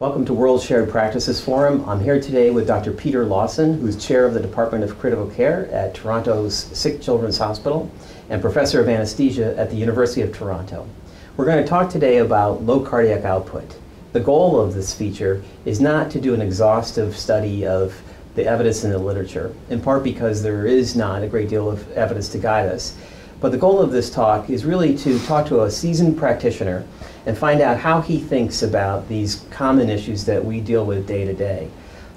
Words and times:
Welcome 0.00 0.24
to 0.26 0.32
World 0.32 0.62
Shared 0.62 0.90
Practices 0.90 1.40
Forum. 1.40 1.84
I'm 1.88 1.98
here 1.98 2.20
today 2.20 2.50
with 2.50 2.68
Dr. 2.68 2.92
Peter 2.92 3.24
Laussen, 3.24 3.80
who's 3.80 3.96
chair 3.96 4.24
of 4.24 4.32
the 4.32 4.38
Department 4.38 4.84
of 4.84 4.96
Critical 4.96 5.28
Care 5.28 5.68
at 5.72 5.92
Toronto's 5.92 6.54
Sick 6.56 7.02
Children's 7.02 7.38
Hospital 7.38 7.90
and 8.30 8.40
professor 8.40 8.80
of 8.80 8.88
anesthesia 8.88 9.58
at 9.58 9.70
the 9.70 9.76
University 9.76 10.22
of 10.22 10.32
Toronto. 10.32 10.88
We're 11.36 11.46
going 11.46 11.64
to 11.64 11.68
talk 11.68 11.90
today 11.90 12.18
about 12.18 12.62
low 12.62 12.78
cardiac 12.78 13.24
output. 13.24 13.76
The 14.12 14.20
goal 14.20 14.60
of 14.60 14.72
this 14.72 14.94
feature 14.94 15.42
is 15.64 15.80
not 15.80 16.12
to 16.12 16.20
do 16.20 16.32
an 16.32 16.42
exhaustive 16.42 17.16
study 17.16 17.66
of 17.66 18.00
the 18.36 18.46
evidence 18.46 18.84
in 18.84 18.92
the 18.92 18.98
literature, 18.98 19.52
in 19.68 19.80
part 19.80 20.04
because 20.04 20.44
there 20.44 20.64
is 20.64 20.94
not 20.94 21.24
a 21.24 21.26
great 21.26 21.48
deal 21.48 21.68
of 21.68 21.90
evidence 21.90 22.28
to 22.28 22.38
guide 22.38 22.68
us. 22.68 22.96
But 23.40 23.52
the 23.52 23.58
goal 23.58 23.80
of 23.80 23.92
this 23.92 24.10
talk 24.10 24.50
is 24.50 24.64
really 24.64 24.96
to 24.98 25.18
talk 25.20 25.46
to 25.46 25.62
a 25.62 25.70
seasoned 25.70 26.18
practitioner 26.18 26.84
and 27.26 27.36
find 27.36 27.60
out 27.60 27.78
how 27.78 28.00
he 28.00 28.18
thinks 28.18 28.62
about 28.62 29.08
these 29.08 29.44
common 29.50 29.88
issues 29.88 30.24
that 30.24 30.44
we 30.44 30.60
deal 30.60 30.84
with 30.84 31.06
day 31.06 31.24
to 31.24 31.34
day. 31.34 31.68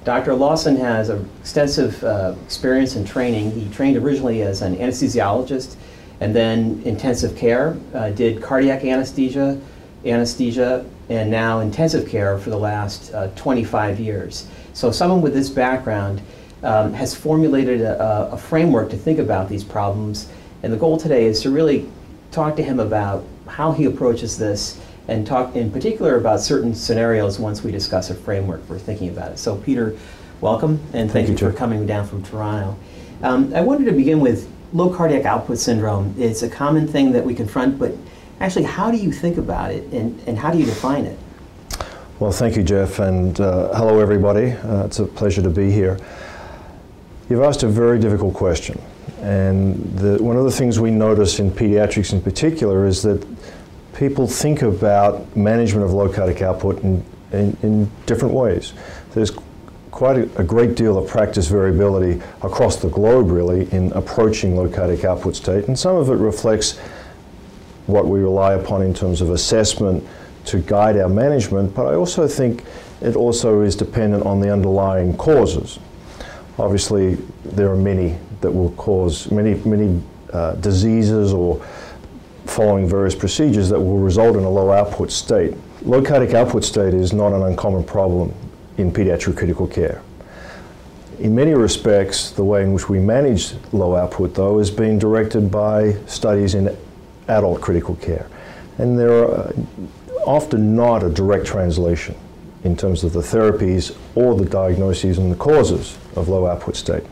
Dr. 0.03 0.31
Laussen 0.31 0.79
has 0.79 1.11
extensive 1.11 2.03
uh, 2.03 2.33
experience 2.43 2.95
and 2.95 3.05
training. 3.05 3.51
He 3.51 3.69
trained 3.69 3.97
originally 3.97 4.41
as 4.41 4.63
an 4.63 4.75
anesthesiologist 4.77 5.75
and 6.21 6.35
then 6.35 6.81
intensive 6.85 7.35
care, 7.35 7.77
uh, 7.93 8.09
did 8.09 8.41
cardiac 8.41 8.83
anesthesia, 8.83 9.59
anesthesia, 10.05 10.85
and 11.09 11.29
now 11.29 11.59
intensive 11.59 12.09
care 12.09 12.37
for 12.39 12.49
the 12.49 12.57
last 12.57 13.13
uh, 13.13 13.27
25 13.35 13.99
years. 13.99 14.47
So 14.73 14.91
someone 14.91 15.21
with 15.21 15.33
this 15.33 15.49
background 15.49 16.21
um, 16.63 16.93
has 16.93 17.13
formulated 17.13 17.81
a, 17.81 18.31
a, 18.31 18.37
framework 18.37 18.89
to 18.91 18.97
think 18.97 19.17
about 19.17 19.49
these 19.49 19.63
problems, 19.63 20.31
and 20.63 20.71
the 20.71 20.77
goal 20.77 20.97
today 20.97 21.25
is 21.25 21.41
to 21.41 21.49
really 21.49 21.89
talk 22.31 22.55
to 22.55 22.63
him 22.63 22.79
about 22.79 23.25
how 23.47 23.71
he 23.71 23.85
approaches 23.85 24.37
this 24.37 24.79
and 25.07 25.25
talk 25.25 25.55
in 25.55 25.71
particular 25.71 26.17
about 26.17 26.39
certain 26.39 26.73
scenarios 26.73 27.39
once 27.39 27.63
we 27.63 27.71
discuss 27.71 28.09
a 28.09 28.15
framework 28.15 28.65
for 28.67 28.77
thinking 28.77 29.09
about 29.09 29.31
it. 29.31 29.37
So 29.37 29.57
Peter, 29.57 29.97
welcome, 30.39 30.79
and 30.93 31.11
thank, 31.11 31.27
thank 31.27 31.41
you, 31.41 31.51
for 31.51 31.53
coming 31.53 31.85
down 31.85 32.07
from 32.07 32.23
Toronto. 32.23 32.77
Um, 33.23 33.53
I 33.53 33.61
wanted 33.61 33.85
to 33.85 33.91
begin 33.91 34.19
with 34.19 34.49
low 34.73 34.93
cardiac 34.93 35.25
output 35.25 35.57
syndrome. 35.57 36.15
It's 36.17 36.43
a 36.43 36.49
common 36.49 36.87
thing 36.87 37.11
that 37.11 37.25
we 37.25 37.35
confront, 37.35 37.77
but 37.77 37.93
actually, 38.39 38.63
how 38.63 38.89
do 38.91 38.97
you 38.97 39.11
think 39.11 39.37
about 39.37 39.71
it 39.71 39.83
and, 39.91 40.19
and 40.27 40.37
how 40.37 40.51
do 40.51 40.57
you 40.57 40.65
define 40.65 41.05
it? 41.05 41.17
Well, 42.19 42.31
thank 42.31 42.55
you, 42.55 42.63
Jeff, 42.63 42.99
and 42.99 43.39
uh, 43.41 43.75
hello, 43.75 43.99
everybody. 43.99 44.51
Uh, 44.51 44.85
it's 44.85 44.99
a 44.99 45.05
pleasure 45.05 45.41
to 45.41 45.49
be 45.49 45.71
here. 45.71 45.99
You've 47.29 47.41
asked 47.41 47.63
a 47.63 47.67
very 47.67 47.99
difficult 47.99 48.35
question, 48.35 48.79
and 49.21 49.97
the, 49.97 50.21
one 50.21 50.35
of 50.35 50.45
the 50.45 50.51
things 50.51 50.79
we 50.79 50.89
notice 50.89 51.39
in 51.39 51.51
pediatrics 51.51 52.11
in 52.11 52.21
particular 52.21 52.87
is 52.87 53.03
that 53.03 53.25
people 53.93 54.27
think 54.27 54.63
about 54.63 55.35
management 55.35 55.85
of 55.85 55.93
low 55.93 56.11
cardiac 56.11 56.41
output 56.41 56.81
in, 56.81 57.05
in, 57.31 57.55
in 57.61 57.91
different 58.07 58.33
ways. 58.33 58.73
There's 59.13 59.31
quite 59.91 60.17
a, 60.17 60.39
a, 60.39 60.43
great 60.43 60.75
deal 60.75 60.97
of 60.97 61.07
practice 61.07 61.47
variability 61.47 62.19
across 62.41 62.77
the 62.77 62.89
globe, 62.89 63.29
really, 63.29 63.71
in 63.71 63.91
approaching 63.91 64.55
low 64.55 64.67
cardiac 64.67 65.05
output 65.05 65.35
state, 65.35 65.67
and 65.67 65.77
some 65.77 65.95
of 65.95 66.09
it 66.09 66.15
reflects 66.15 66.79
what 67.85 68.07
we 68.07 68.21
rely 68.21 68.53
upon 68.53 68.81
in 68.81 68.93
terms 68.93 69.21
of 69.21 69.29
assessment 69.29 70.03
to 70.45 70.59
guide 70.59 70.97
our 70.97 71.09
management, 71.09 71.75
but 71.75 71.85
I 71.85 71.93
also 71.93 72.27
think 72.27 72.63
it 73.01 73.15
also 73.15 73.61
is 73.61 73.75
dependent 73.75 74.25
on 74.25 74.39
the 74.39 74.51
underlying 74.51 75.15
causes. 75.15 75.77
Obviously, 76.57 77.15
there 77.43 77.69
are 77.69 77.75
many 77.75 78.17
that 78.41 78.51
will 78.51 78.71
cause 78.71 79.31
many, 79.31 79.55
many 79.65 80.01
uh, 80.33 80.53
diseases 80.55 81.33
or 81.33 81.63
following 82.45 82.87
various 82.87 83.15
procedures 83.15 83.69
that 83.69 83.79
will 83.79 83.99
result 83.99 84.35
in 84.35 84.43
a 84.43 84.49
low 84.49 84.71
output 84.71 85.11
state. 85.11 85.55
Low 85.83 86.01
cardiac 86.01 86.33
output 86.33 86.63
state 86.63 86.93
is 86.93 87.13
not 87.13 87.33
an 87.33 87.43
uncommon 87.43 87.83
problem 87.83 88.33
in 88.77 88.91
pediatric 88.91 89.37
critical 89.37 89.67
care. 89.67 90.01
In 91.19 91.35
many 91.35 91.53
respects, 91.53 92.31
the 92.31 92.43
way 92.43 92.63
in 92.63 92.73
which 92.73 92.89
we 92.89 92.99
manage 92.99 93.53
low 93.73 93.95
output, 93.95 94.33
though, 94.33 94.59
is 94.59 94.71
being 94.71 94.97
directed 94.97 95.51
by 95.51 95.93
studies 96.07 96.55
in 96.55 96.75
adult 97.27 97.61
critical 97.61 97.95
care. 97.95 98.27
And 98.79 98.97
there 98.97 99.25
are 99.25 99.53
often 100.25 100.75
not 100.75 101.03
a 101.03 101.09
direct 101.09 101.45
translation 101.45 102.15
in 102.63 102.75
terms 102.75 103.03
of 103.03 103.13
the 103.13 103.19
therapies 103.21 103.95
or 104.15 104.35
the 104.35 104.45
diagnoses 104.45 105.17
and 105.17 105.31
the 105.31 105.35
causes 105.35 105.97
of 106.15 106.27
low 106.27 106.47
output 106.47 106.75
state. 106.75 107.03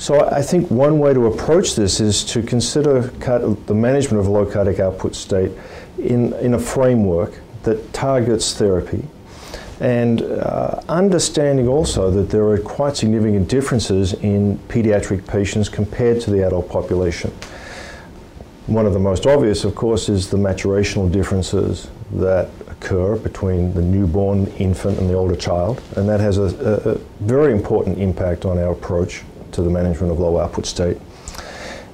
So 0.00 0.26
I 0.30 0.40
think 0.40 0.70
one 0.70 0.98
way 0.98 1.12
to 1.12 1.26
approach 1.26 1.74
this 1.74 2.00
is 2.00 2.24
to 2.24 2.42
consider 2.42 3.02
the 3.02 3.74
management 3.74 4.18
of 4.18 4.28
low 4.28 4.46
cardiac 4.46 4.80
output 4.80 5.14
state 5.14 5.52
in, 5.98 6.32
in 6.36 6.54
a 6.54 6.58
framework 6.58 7.34
that 7.64 7.92
targets 7.92 8.54
therapy 8.54 9.06
and 9.78 10.22
uh, 10.22 10.80
understanding 10.88 11.68
also 11.68 12.10
that 12.12 12.30
there 12.30 12.46
are 12.48 12.56
quite 12.56 12.96
significant 12.96 13.46
differences 13.50 14.14
in 14.14 14.56
pediatric 14.68 15.26
patients 15.26 15.68
compared 15.68 16.18
to 16.22 16.30
the 16.30 16.46
adult 16.46 16.70
population. 16.70 17.30
One 18.68 18.86
of 18.86 18.94
the 18.94 18.98
most 18.98 19.26
obvious, 19.26 19.64
of 19.64 19.74
course, 19.74 20.08
is 20.08 20.30
the 20.30 20.38
maturational 20.38 21.12
differences 21.12 21.90
that 22.12 22.48
occur 22.68 23.16
between 23.16 23.74
the 23.74 23.82
newborn 23.82 24.46
infant 24.58 24.98
and 24.98 25.10
the 25.10 25.14
older 25.14 25.36
child, 25.36 25.82
and 25.96 26.08
that 26.08 26.20
has 26.20 26.38
a, 26.38 26.44
a, 26.44 26.92
a 26.92 26.94
very 27.20 27.52
important 27.52 27.98
impact 27.98 28.46
on 28.46 28.58
our 28.58 28.72
approach 28.72 29.24
to 29.52 29.62
the 29.62 29.70
management 29.70 30.12
of 30.12 30.18
low 30.18 30.38
output 30.38 30.66
state. 30.66 30.98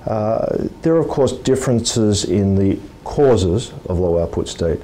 Uh, 0.07 0.69
there 0.83 0.95
are, 0.95 1.01
of 1.01 1.09
course, 1.09 1.33
differences 1.33 2.25
in 2.25 2.55
the 2.55 2.79
causes 3.05 3.73
of 3.89 3.99
low 3.99 4.19
output 4.19 4.49
state. 4.49 4.81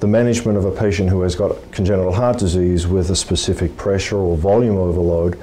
The 0.00 0.06
management 0.06 0.58
of 0.58 0.64
a 0.64 0.70
patient 0.70 1.08
who 1.08 1.22
has 1.22 1.34
got 1.34 1.56
congenital 1.72 2.12
heart 2.12 2.38
disease 2.38 2.86
with 2.86 3.10
a 3.10 3.16
specific 3.16 3.76
pressure 3.76 4.16
or 4.16 4.36
volume 4.36 4.76
overload 4.76 5.38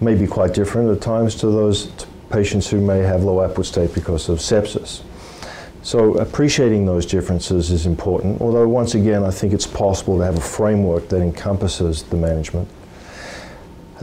may 0.00 0.14
be 0.14 0.26
quite 0.26 0.52
different 0.54 0.90
at 0.90 1.00
times 1.00 1.34
to 1.36 1.46
those 1.46 1.90
patients 2.30 2.68
who 2.68 2.80
may 2.80 2.98
have 2.98 3.22
low 3.22 3.40
output 3.40 3.66
state 3.66 3.94
because 3.94 4.28
of 4.28 4.38
sepsis. 4.38 5.02
So 5.82 6.14
appreciating 6.14 6.86
those 6.86 7.06
differences 7.06 7.70
is 7.70 7.86
important, 7.86 8.40
although 8.40 8.66
once 8.66 8.94
again 8.94 9.22
I 9.22 9.30
think 9.30 9.52
it's 9.52 9.66
possible 9.66 10.16
to 10.18 10.24
have 10.24 10.38
a 10.38 10.40
framework 10.40 11.08
that 11.10 11.20
encompasses 11.20 12.04
the 12.04 12.16
management. 12.16 12.68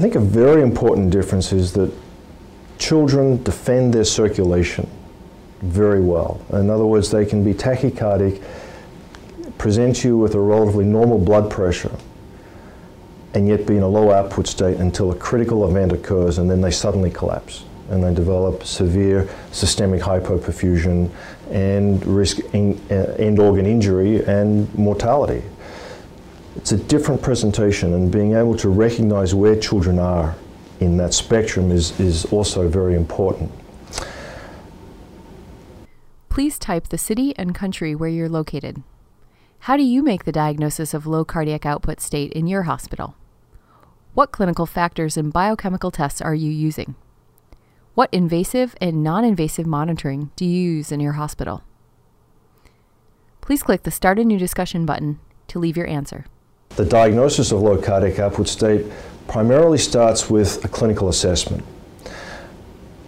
I 0.02 0.04
think 0.04 0.16
a 0.16 0.20
very 0.20 0.64
important 0.64 1.12
difference 1.12 1.54
is 1.54 1.74
that 1.74 1.94
children 2.80 3.44
defend 3.44 3.94
their 3.94 4.04
circulation 4.04 4.90
very 5.62 6.02
well. 6.02 6.42
In 6.52 6.72
other 6.72 6.88
words, 6.88 7.12
they 7.12 7.24
can 7.24 7.44
be 7.44 7.54
tachycardic, 7.54 8.42
present 9.60 10.04
you 10.04 10.18
with 10.18 10.34
a 10.34 10.40
relatively 10.40 10.86
normal 10.86 11.20
blood 11.20 11.52
pressure, 11.52 11.96
and 13.36 13.48
yet 13.48 13.68
be 13.68 13.78
in 13.78 13.84
a 13.84 13.88
low 13.88 14.10
output 14.10 14.48
state 14.48 14.78
until 14.78 15.12
a 15.12 15.16
critical 15.16 15.70
event 15.70 15.92
occurs 15.92 16.40
and 16.40 16.50
then 16.50 16.62
they 16.62 16.72
suddenly 16.72 17.12
collapse 17.12 17.66
and 17.92 18.04
they 18.04 18.12
develop 18.12 18.64
severe 18.64 19.30
systemic 19.52 20.02
hypoperfusion 20.02 21.12
and 21.52 22.04
risk 22.08 22.40
uh, 22.56 22.58
end 22.58 23.38
organ 23.38 23.68
injury 23.68 24.26
and 24.26 24.74
mortality. 24.74 25.44
It's 26.56 26.72
a 26.72 26.78
different 26.78 27.22
presentation, 27.22 27.94
and 27.94 28.12
being 28.12 28.34
able 28.36 28.58
to 28.58 28.70
recognize 28.70 29.34
where 29.34 29.56
children 29.56 30.00
are 30.00 30.36
in 30.80 30.98
that 30.98 31.14
spectrum 31.14 31.72
is, 31.72 31.98
is 32.00 32.26
also 32.26 32.68
very 32.68 32.96
important. 32.96 33.52
Please 36.28 36.60
type 36.60 36.88
the 36.88 36.98
city 36.98 37.34
and 37.38 37.56
country 37.56 37.96
where 37.96 38.10
you're 38.10 38.30
located. 38.30 38.84
How 39.60 39.78
do 39.78 39.84
you 39.84 40.02
make 40.02 40.26
the 40.26 40.32
diagnosis 40.32 40.94
of 40.94 41.06
low 41.06 41.24
cardiac 41.24 41.66
output 41.66 42.02
state 42.02 42.34
in 42.34 42.48
your 42.48 42.64
hospital? 42.64 43.16
What 44.14 44.32
clinical 44.32 44.66
factors 44.66 45.16
and 45.16 45.32
biochemical 45.32 45.92
tests 45.92 46.20
are 46.20 46.36
you 46.36 46.50
using? 46.50 46.96
What 47.94 48.10
invasive 48.12 48.76
and 48.82 49.04
non 49.04 49.24
invasive 49.24 49.68
monitoring 49.68 50.32
do 50.36 50.46
you 50.46 50.72
use 50.74 50.92
in 50.92 51.00
your 51.00 51.14
hospital? 51.14 51.64
Please 53.42 53.64
click 53.64 53.84
the 53.84 53.92
Start 53.92 54.20
a 54.20 54.26
New 54.26 54.40
Discussion 54.40 54.86
button 54.86 55.20
to 55.48 55.60
leave 55.60 55.78
your 55.78 55.88
answer. 55.88 56.26
The 56.76 56.86
diagnosis 56.86 57.52
of 57.52 57.62
low 57.62 57.78
cardiac 57.78 58.20
output 58.20 58.48
state 58.48 58.86
primarily 59.28 59.78
starts 59.78 60.30
with 60.30 60.64
a 60.66 60.68
clinical 60.68 61.10
assessment. 61.10 61.64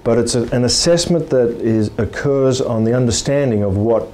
But 0.03 0.17
it's 0.17 0.35
a, 0.35 0.43
an 0.55 0.65
assessment 0.65 1.29
that 1.29 1.49
is, 1.61 1.91
occurs 1.97 2.61
on 2.61 2.83
the 2.83 2.93
understanding 2.95 3.63
of 3.63 3.77
what 3.77 4.13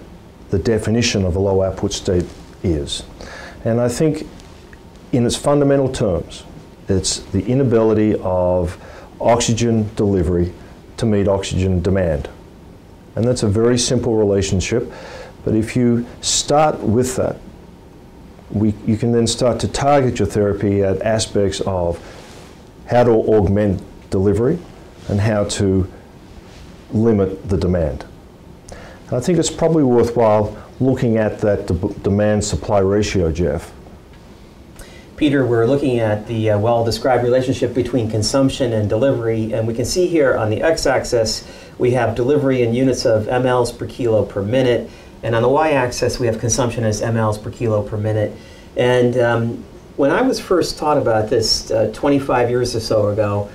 the 0.50 0.60
definition 0.60 1.26
of 1.26 1.36
a 1.36 1.40
low 1.40 1.62
output 1.62 1.94
state 1.94 2.26
is. 2.64 3.04
And 3.66 3.80
I 3.80 3.90
think, 3.90 4.28
in 5.12 5.26
its 5.26 5.36
fundamental 5.36 5.92
terms, 5.92 6.44
It's 6.90 7.20
the 7.20 7.46
inability 7.46 8.16
of 8.22 8.78
oxygen 9.22 9.90
delivery 9.96 10.52
to 10.98 11.06
meet 11.06 11.28
oxygen 11.28 11.82
demand. 11.82 12.30
And 13.16 13.26
that's 13.26 13.44
a 13.44 13.48
very 13.48 13.78
simple 13.78 14.16
relationship. 14.16 14.92
But 15.46 15.54
if 15.54 15.76
you 15.76 16.06
start 16.22 16.80
with 16.80 17.16
that, 17.18 17.38
we, 18.52 18.74
you 18.86 18.98
can 18.98 19.12
then 19.12 19.28
start 19.28 19.60
to 19.62 19.68
target 19.68 20.20
your 20.20 20.28
therapy 20.28 20.84
at 20.84 21.02
aspects 21.02 21.62
of 21.62 22.00
how 22.88 23.04
to 23.04 23.12
augment 23.12 23.82
delivery 24.10 24.58
and 25.08 25.20
how 25.20 25.44
to 25.44 25.90
limit 26.92 27.50
the 27.50 27.58
demand. 27.58 28.06
And 29.08 29.18
I 29.18 29.20
think 29.20 29.38
it's 29.40 29.52
probably 29.52 29.84
worthwhile 29.84 30.56
looking 30.80 31.18
at 31.18 31.40
that 31.40 31.68
de- 31.68 31.94
demand 32.00 32.44
supply 32.44 32.80
ratio, 32.80 33.32
Jeff. 33.32 33.72
Peter, 35.18 35.46
we're 35.46 35.66
looking 35.66 36.00
at 36.00 36.26
the 36.28 36.52
uh, 36.52 36.58
well 36.58 36.86
described 36.86 37.24
relationship 37.24 37.74
between 37.74 38.10
consumption 38.10 38.72
and 38.72 38.88
delivery, 38.88 39.52
and 39.52 39.68
we 39.68 39.74
can 39.74 39.84
see 39.84 40.08
here 40.08 40.38
on 40.38 40.50
the 40.50 40.62
x 40.62 40.86
axis 40.86 41.46
we 41.78 41.92
have 41.92 42.16
delivery 42.16 42.62
in 42.62 42.74
units 42.74 43.06
of 43.06 43.26
mLs 43.26 43.78
per 43.78 43.86
kilo 43.86 44.24
per 44.24 44.42
minute, 44.42 44.90
and 45.24 45.36
on 45.36 45.42
the 45.42 45.50
y 45.50 45.72
axis 45.72 46.20
we 46.20 46.28
have 46.28 46.40
consumption 46.40 46.84
as 46.84 47.02
mLs 47.02 47.42
per 47.42 47.52
kilo 47.52 47.82
per 47.82 47.98
minute. 47.98 48.32
And 48.78 49.18
um, 49.18 49.64
when 49.98 50.12
I 50.12 50.22
was 50.22 50.40
first 50.40 50.78
taught 50.78 50.98
about 50.98 51.30
this 51.30 51.72
uh, 51.72 51.92
25 51.94 52.50
years 52.50 52.76
or 52.76 52.80
so 52.80 53.10
ago, 53.10 53.50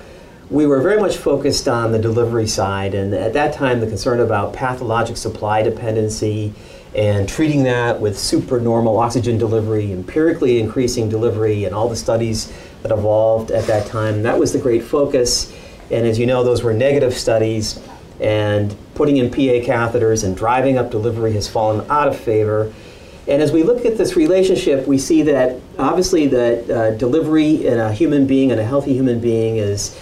we 0.51 0.67
were 0.67 0.83
very 0.83 1.01
much 1.01 1.17
focused 1.17 1.69
on 1.69 1.91
the 1.91 1.99
delivery 1.99 2.47
side, 2.47 2.95
and 2.95 3.15
at 3.15 3.33
that 3.33 3.55
time, 3.55 3.81
the 3.81 3.87
concern 3.87 4.21
about 4.21 4.53
pathologic 4.53 5.17
supply 5.17 5.63
dependency 5.63 6.53
and 6.95 7.29
treating 7.29 7.65
that 7.65 8.01
with 8.01 8.17
supernormal 8.17 8.99
oxygen 8.99 9.37
delivery, 9.37 9.91
empirically 9.91 10.61
increasing 10.61 11.09
delivery, 11.09 11.65
and 11.65 11.75
all 11.75 11.89
the 11.89 11.97
studies 11.97 12.53
that 12.83 12.93
evolved 12.93 13.51
at 13.51 13.67
that 13.67 13.87
time. 13.87 14.23
That 14.23 14.39
was 14.39 14.53
the 14.53 14.59
great 14.59 14.85
focus. 14.85 15.53
And 15.91 16.07
as 16.07 16.19
you 16.19 16.27
know, 16.27 16.45
those 16.45 16.63
were 16.63 16.73
negative 16.73 17.15
studies, 17.15 17.81
and 18.21 18.75
putting 18.95 19.17
in 19.17 19.31
PA 19.31 19.65
catheters 19.67 20.25
and 20.25 20.37
driving 20.37 20.79
up 20.79 20.91
delivery 20.91 21.33
has 21.33 21.49
fallen 21.49 21.89
out 21.91 22.09
of 22.09 22.19
favor. 22.19 22.73
And 23.27 23.41
as 23.43 23.53
we 23.53 23.63
look 23.63 23.85
at 23.85 23.97
this 23.97 24.17
relationship, 24.17 24.87
we 24.87 24.99
see 24.99 25.23
that 25.23 25.59
obviously 25.79 26.27
that 26.29 26.71
uh, 26.71 26.91
delivery 26.93 27.67
in 27.67 27.79
a 27.79 27.93
human 27.93 28.27
being 28.27 28.51
and 28.51 28.61
a 28.61 28.65
healthy 28.65 28.93
human 28.93 29.19
being 29.19 29.57
is 29.57 29.99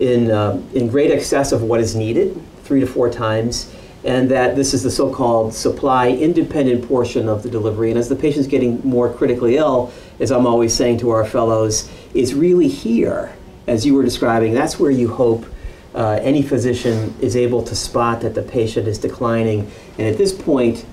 in, 0.00 0.30
uh, 0.30 0.60
in 0.74 0.88
great 0.88 1.10
excess 1.10 1.52
of 1.52 1.62
what 1.62 1.80
is 1.80 1.94
needed, 1.94 2.40
three 2.64 2.80
to 2.80 2.86
four 2.86 3.08
times, 3.08 3.72
and 4.04 4.30
that 4.30 4.56
this 4.56 4.74
is 4.74 4.82
the 4.82 4.90
so-called 4.90 5.54
supply 5.54 6.08
independent 6.08 6.86
portion 6.86 7.28
of 7.28 7.42
the 7.42 7.48
delivery. 7.48 7.90
And 7.90 7.98
as 7.98 8.08
the 8.08 8.16
patient's 8.16 8.48
getting 8.48 8.80
more 8.86 9.12
critically 9.12 9.56
ill, 9.56 9.92
as 10.20 10.30
I'm 10.30 10.46
always 10.46 10.74
saying 10.74 10.98
to 10.98 11.10
our 11.10 11.24
fellows, 11.24 11.90
is 12.12 12.34
really 12.34 12.68
here, 12.68 13.34
as 13.66 13.86
you 13.86 13.94
were 13.94 14.02
describing, 14.02 14.52
that's 14.52 14.78
where 14.78 14.90
you 14.90 15.08
hope 15.08 15.46
uh, 15.94 16.18
any 16.22 16.42
physician 16.42 17.14
is 17.20 17.36
able 17.36 17.62
to 17.62 17.74
spot 17.74 18.20
that 18.22 18.34
the 18.34 18.42
patient 18.42 18.88
is 18.88 18.98
declining. 18.98 19.70
And 19.98 20.08
at 20.08 20.18
this 20.18 20.32
point, 20.32 20.84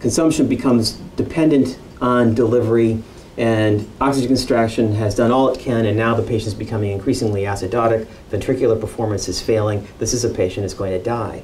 consumption 0.00 0.48
becomes 0.48 0.92
dependent 1.16 1.78
on 2.00 2.34
delivery 2.34 3.02
and 3.38 3.88
oxygen 4.00 4.32
extraction 4.32 4.92
has 4.92 5.14
done 5.14 5.30
all 5.30 5.48
it 5.48 5.58
can, 5.58 5.86
and 5.86 5.96
now 5.96 6.14
the 6.14 6.22
patient 6.22 6.48
is 6.48 6.54
becoming 6.54 6.90
increasingly 6.90 7.42
acidotic. 7.42 8.06
Ventricular 8.30 8.78
performance 8.78 9.26
is 9.26 9.40
failing. 9.40 9.86
This 9.98 10.12
is 10.12 10.24
a 10.24 10.28
patient 10.28 10.64
that's 10.64 10.74
going 10.74 10.92
to 10.92 11.02
die. 11.02 11.42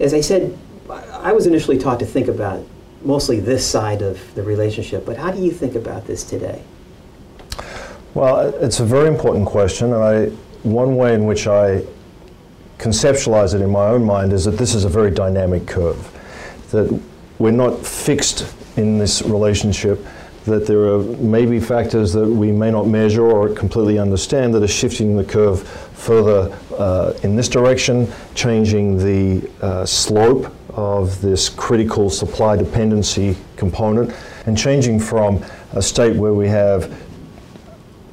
As 0.00 0.12
I 0.12 0.20
said, 0.20 0.56
I 0.90 1.32
was 1.32 1.46
initially 1.46 1.78
taught 1.78 2.00
to 2.00 2.06
think 2.06 2.26
about 2.26 2.66
mostly 3.02 3.38
this 3.38 3.64
side 3.64 4.02
of 4.02 4.34
the 4.34 4.42
relationship, 4.42 5.06
but 5.06 5.16
how 5.16 5.30
do 5.30 5.40
you 5.40 5.52
think 5.52 5.76
about 5.76 6.06
this 6.06 6.24
today? 6.24 6.62
Well, 8.14 8.52
it's 8.56 8.80
a 8.80 8.84
very 8.84 9.08
important 9.08 9.46
question, 9.46 9.92
and 9.92 10.36
one 10.66 10.96
way 10.96 11.14
in 11.14 11.24
which 11.24 11.46
I 11.46 11.82
conceptualize 12.78 13.54
it 13.54 13.60
in 13.60 13.70
my 13.70 13.86
own 13.86 14.04
mind 14.04 14.32
is 14.32 14.44
that 14.44 14.52
this 14.52 14.74
is 14.74 14.84
a 14.84 14.88
very 14.88 15.10
dynamic 15.10 15.66
curve, 15.66 16.10
that 16.70 17.00
we're 17.38 17.50
not 17.52 17.84
fixed 17.84 18.52
in 18.76 18.98
this 18.98 19.22
relationship 19.22 20.04
that 20.46 20.64
there 20.64 20.94
are 20.94 21.02
maybe 21.02 21.58
factors 21.58 22.12
that 22.12 22.26
we 22.26 22.52
may 22.52 22.70
not 22.70 22.86
measure 22.86 23.24
or 23.24 23.48
completely 23.48 23.98
understand 23.98 24.54
that 24.54 24.62
are 24.62 24.68
shifting 24.68 25.16
the 25.16 25.24
curve 25.24 25.66
further 25.66 26.56
uh, 26.78 27.12
in 27.24 27.34
this 27.34 27.48
direction, 27.48 28.10
changing 28.34 28.96
the 28.96 29.50
uh, 29.60 29.84
slope 29.84 30.54
of 30.70 31.20
this 31.20 31.48
critical 31.48 32.08
supply 32.08 32.56
dependency 32.56 33.36
component, 33.56 34.14
and 34.46 34.56
changing 34.56 35.00
from 35.00 35.44
a 35.72 35.82
state 35.82 36.16
where 36.16 36.34
we 36.34 36.46
have 36.46 36.94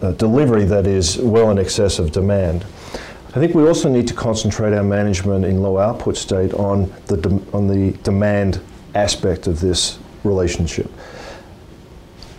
Uh, 0.03 0.11
delivery 0.11 0.65
that 0.65 0.85
is 0.85 1.17
well 1.19 1.49
in 1.49 1.57
excess 1.57 1.97
of 1.97 2.11
demand. 2.11 2.65
I 3.29 3.39
think 3.39 3.55
we 3.55 3.65
also 3.65 3.87
need 3.87 4.05
to 4.09 4.13
concentrate 4.13 4.73
our 4.73 4.83
management 4.83 5.45
in 5.45 5.61
low 5.61 5.77
output 5.77 6.17
state 6.17 6.53
on 6.55 6.91
the, 7.05 7.15
de- 7.15 7.41
on 7.53 7.67
the 7.67 7.97
demand 8.03 8.59
aspect 8.95 9.47
of 9.47 9.61
this 9.61 9.99
relationship. 10.25 10.91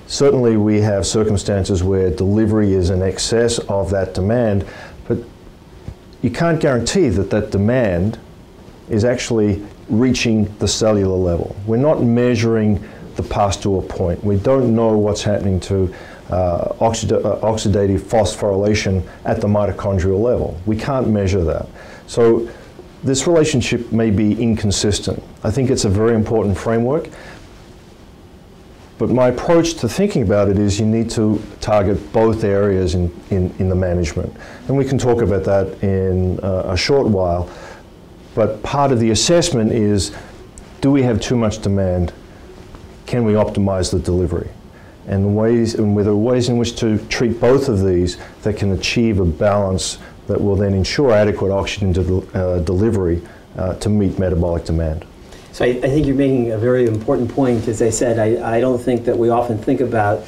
Certainly, 0.08 0.58
we 0.58 0.82
have 0.82 1.06
circumstances 1.06 1.82
where 1.82 2.10
delivery 2.10 2.74
is 2.74 2.90
in 2.90 3.00
excess 3.00 3.58
of 3.60 3.88
that 3.92 4.12
demand, 4.12 4.66
but 5.08 5.16
you 6.20 6.28
can't 6.28 6.60
guarantee 6.60 7.08
that 7.08 7.30
that 7.30 7.50
demand 7.50 8.18
is 8.90 9.06
actually 9.06 9.66
reaching 9.88 10.54
the 10.58 10.68
cellular 10.68 11.16
level. 11.16 11.56
We're 11.66 11.78
not 11.78 12.02
measuring 12.02 12.86
the 13.16 13.22
pasteur 13.22 13.80
point. 13.80 14.22
We 14.22 14.36
don't 14.36 14.74
know 14.76 14.98
what's 14.98 15.22
happening 15.22 15.60
to 15.60 15.94
uh, 16.30 16.34
uh, 16.34 16.78
oxidative 16.80 18.00
phosphorylation 18.00 19.06
at 19.24 19.40
the 19.40 19.46
mitochondrial 19.46 20.22
level. 20.22 20.58
We 20.66 20.76
can't 20.76 21.08
measure 21.08 21.44
that. 21.44 21.68
So 22.06 22.48
this 23.02 23.26
relationship 23.26 23.92
may 23.92 24.10
be 24.10 24.40
inconsistent. 24.40 25.22
I 25.42 25.50
think 25.50 25.70
it's 25.70 25.84
a 25.84 25.90
very 25.90 26.14
important 26.14 26.56
framework. 26.56 27.08
But 28.96 29.10
my 29.10 29.28
approach 29.28 29.74
to 29.74 29.88
thinking 29.88 30.22
about 30.22 30.48
it 30.48 30.58
is 30.58 30.78
you 30.78 30.86
need 30.86 31.10
to 31.10 31.42
target 31.60 32.12
both 32.12 32.44
areas 32.44 32.94
in, 32.94 33.12
in, 33.30 33.52
in 33.58 33.68
the 33.68 33.74
management. 33.74 34.34
And 34.68 34.76
we 34.76 34.84
can 34.84 34.98
talk 34.98 35.20
about 35.20 35.44
that 35.44 35.82
in 35.82 36.38
uh, 36.40 36.72
a 36.72 36.76
short 36.76 37.08
while. 37.08 37.50
But 38.34 38.62
part 38.62 38.92
of 38.92 39.00
the 39.00 39.10
assessment 39.10 39.72
is 39.72 40.16
do 40.80 40.90
we 40.90 41.02
have 41.02 41.20
too 41.20 41.36
much 41.36 41.60
demand? 41.60 42.12
Can 43.06 43.24
we 43.24 43.32
optimize 43.32 43.90
the 43.90 43.98
delivery? 43.98 44.48
And, 45.06 45.36
ways, 45.36 45.74
and 45.74 45.94
with 45.94 46.08
ways 46.08 46.48
in 46.48 46.56
which 46.56 46.76
to 46.76 46.98
treat 47.08 47.38
both 47.40 47.68
of 47.68 47.84
these 47.84 48.16
that 48.42 48.56
can 48.56 48.72
achieve 48.72 49.20
a 49.20 49.24
balance 49.24 49.98
that 50.26 50.40
will 50.40 50.56
then 50.56 50.72
ensure 50.72 51.12
adequate 51.12 51.52
oxygen 51.52 51.92
de- 51.92 52.38
uh, 52.38 52.60
delivery 52.60 53.20
uh, 53.58 53.74
to 53.74 53.88
meet 53.88 54.18
metabolic 54.18 54.64
demand. 54.64 55.04
So 55.52 55.64
I, 55.64 55.68
I, 55.68 55.88
think 55.88 56.06
you're 56.06 56.16
making 56.16 56.52
a 56.52 56.58
very 56.58 56.86
important 56.86 57.30
point. 57.30 57.68
As 57.68 57.80
I 57.80 57.90
said, 57.90 58.18
I, 58.18 58.56
I 58.56 58.60
don't 58.60 58.80
think 58.80 59.04
that 59.04 59.16
we 59.16 59.28
often 59.28 59.58
think 59.58 59.80
about 59.80 60.24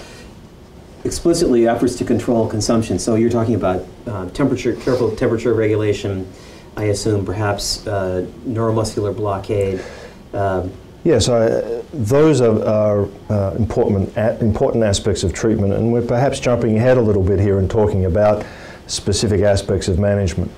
explicitly 1.05 1.67
efforts 1.67 1.97
to 1.97 2.05
control 2.05 2.49
consumption. 2.49 2.99
So 2.99 3.15
you're 3.15 3.31
talking 3.31 3.55
about 3.55 3.87
uh, 4.07 4.29
temperature, 4.31 4.75
careful 4.77 5.15
temperature 5.17 5.55
regulation, 5.55 6.31
I 6.77 6.85
assume, 6.85 7.25
perhaps 7.25 7.87
uh, 7.87 8.27
neuromuscular 8.47 9.17
blockade. 9.17 9.83
Um, 10.33 10.73
yes, 11.07 11.29
I, 11.29 11.83
those 11.93 12.41
are, 12.41 12.63
are 12.65 13.09
uh, 13.31 13.55
important, 13.57 14.17
important 14.43 14.83
aspects 14.83 15.23
of 15.23 15.33
treatment, 15.33 15.73
and 15.73 15.93
we're 15.93 16.03
perhaps 16.03 16.41
jumping 16.41 16.77
ahead 16.77 16.97
a 16.97 17.01
little 17.01 17.23
bit 17.23 17.39
here 17.39 17.59
and 17.59 17.71
talking 17.71 18.05
about 18.05 18.45
specific 18.89 19.43
aspects 19.43 19.89
of 19.89 19.99
management. 19.99 20.51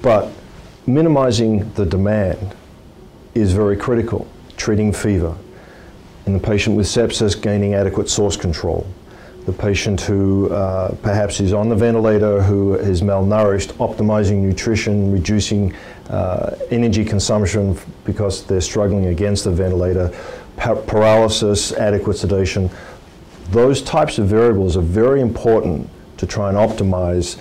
But 0.00 0.30
minimizing 0.86 1.70
the 1.74 1.84
demand 1.84 2.54
is 3.34 3.52
very 3.52 3.76
critical. 3.76 4.28
Treating 4.56 4.92
fever. 4.92 5.36
In 6.26 6.34
the 6.34 6.38
patient 6.40 6.76
with 6.76 6.86
sepsis, 6.86 7.40
gaining 7.40 7.74
adequate 7.74 8.08
source 8.08 8.36
control. 8.36 8.86
The 9.46 9.52
patient 9.52 10.02
who 10.02 10.50
uh, 10.50 10.94
perhaps 11.02 11.40
is 11.40 11.52
on 11.52 11.68
the 11.68 11.74
ventilator, 11.74 12.42
who 12.42 12.74
is 12.74 13.02
malnourished, 13.02 13.72
optimizing 13.74 14.42
nutrition, 14.42 15.10
reducing 15.10 15.74
uh, 16.10 16.56
energy 16.70 17.04
consumption 17.04 17.78
because 18.04 18.44
they're 18.44 18.60
struggling 18.60 19.06
against 19.06 19.44
the 19.44 19.50
ventilator, 19.50 20.10
paralysis, 20.56 21.72
adequate 21.72 22.16
sedation. 22.16 22.68
Those 23.50 23.80
types 23.80 24.18
of 24.18 24.26
variables 24.26 24.76
are 24.76 24.82
very 24.82 25.20
important 25.20 25.88
to 26.16 26.26
try 26.26 26.48
and 26.48 26.58
optimize 26.58 27.40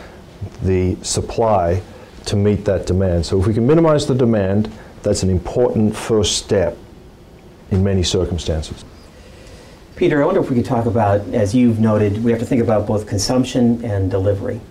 the 0.61 0.95
supply 1.01 1.81
to 2.25 2.35
meet 2.35 2.63
that 2.65 2.85
demand. 2.85 3.25
So 3.25 3.39
if 3.39 3.47
we 3.47 3.53
can 3.53 3.65
minimize 3.65 4.05
the 4.05 4.15
demand, 4.15 4.71
that's 5.01 5.23
an 5.23 5.29
important 5.29 5.95
first 5.95 6.37
step 6.37 6.77
in 7.71 7.83
many 7.83 8.03
circumstances. 8.03 8.85
Peter, 9.95 10.21
I 10.21 10.25
wonder 10.25 10.41
if 10.41 10.49
we 10.49 10.55
could 10.55 10.65
talk 10.65 10.85
about, 10.85 11.21
as 11.33 11.53
you've 11.53 11.79
noted, 11.79 12.23
we 12.23 12.31
have 12.31 12.39
to 12.39 12.45
think 12.45 12.61
about 12.61 12.87
both 12.87 13.07
consumption 13.07 13.83
and 13.83 14.09
delivery. 14.09 14.61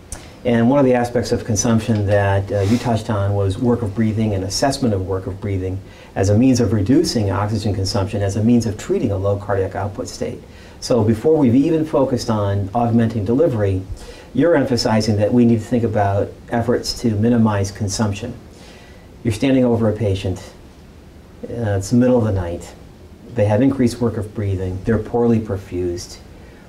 And 0.45 0.71
one 0.71 0.79
of 0.79 0.85
the 0.85 0.95
aspects 0.95 1.33
of 1.33 1.45
consumption 1.45 2.07
that 2.07 2.51
uh, 2.53 2.61
you 2.61 2.79
touched 2.79 3.11
on 3.11 3.35
was 3.35 3.59
work 3.59 3.83
of 3.83 3.95
breathing 3.95 4.35
and 4.35 4.45
assessment 4.45 4.95
of 4.95 5.07
work 5.07 5.27
of 5.27 5.41
breathing 5.41 5.81
as 6.15 6.29
a 6.29 6.39
means 6.39 6.61
of 6.61 6.73
reducing 6.73 7.31
oxygen 7.31 7.75
consumption, 7.75 8.23
as 8.23 8.37
a 8.37 8.43
means 8.43 8.65
of 8.65 8.79
treating 8.79 9.11
a 9.11 9.17
low 9.17 9.37
cardiac 9.37 9.75
output 9.75 10.09
state. 10.09 10.41
So 10.81 11.03
before 11.03 11.37
we've 11.37 11.57
even 11.57 11.85
focused 11.85 12.31
on 12.31 12.71
augmenting 12.73 13.25
delivery, 13.25 13.83
you're 14.33 14.55
emphasizing 14.55 15.17
that 15.17 15.33
we 15.33 15.45
need 15.45 15.59
to 15.59 15.65
think 15.65 15.83
about 15.83 16.33
efforts 16.51 17.01
to 17.01 17.11
minimize 17.17 17.73
consumption. 17.73 18.33
You're 19.25 19.35
standing 19.35 19.65
over 19.65 19.89
a 19.89 19.93
patient, 19.93 20.39
uh, 21.45 21.77
it's 21.79 21.91
the 21.91 21.97
middle 21.97 22.19
of 22.19 22.25
the 22.25 22.33
night, 22.33 22.75
they 23.35 23.47
have 23.47 23.61
increased 23.61 24.01
work 24.01 24.17
of 24.17 24.35
breathing, 24.35 24.79
they're 24.85 24.99
poorly 24.99 25.41
perfused. 25.41 26.19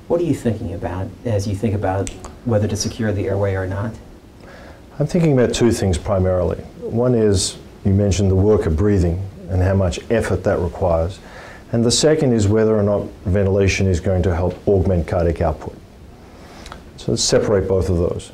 What 0.08 0.20
are 0.22 0.24
you 0.24 0.34
thinking 0.34 0.74
about 0.74 1.08
as 1.26 1.48
you 1.48 1.56
think 1.56 1.76
about 1.76 2.10
whether 2.46 2.67
to 2.67 2.75
secure 2.75 3.12
the 3.12 3.27
airway 3.27 3.55
or 3.55 3.67
not? 3.67 3.93
I'm 5.00 5.08
thinking 5.08 5.34
about 5.34 5.53
two 5.53 5.72
things 5.72 5.98
primarily. 5.98 6.58
One 6.81 7.15
is 7.15 7.58
you 7.86 7.93
mentioned 7.93 8.29
the 8.29 8.36
work 8.36 8.65
of 8.65 8.75
breathing 8.75 9.25
and 9.50 9.62
how 9.62 9.74
much 9.74 10.00
effort 10.12 10.43
that 10.43 10.60
requires. 10.60 11.19
And 11.72 11.86
the 11.86 11.91
second 11.91 12.34
is 12.34 12.48
whether 12.48 12.77
or 12.77 12.84
not 12.84 13.03
ventilation 13.25 13.88
is 13.88 14.00
going 14.00 14.24
to 14.24 14.36
help 14.36 14.67
augment 14.67 15.08
cardiac 15.08 15.41
output. 15.41 15.75
So 16.98 17.12
let's 17.12 17.24
separate 17.24 17.67
both 17.67 17.89
of 17.89 17.98
those. 17.98 18.31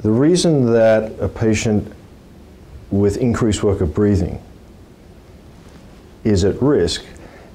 The 0.00 0.10
reason 0.10 0.72
that 0.72 1.18
a 1.20 1.28
patient 1.28 1.92
with 2.90 3.16
increased 3.16 3.62
work 3.62 3.80
of 3.80 3.92
breathing 3.94 4.40
is 6.22 6.44
at 6.44 6.60
risk 6.62 7.04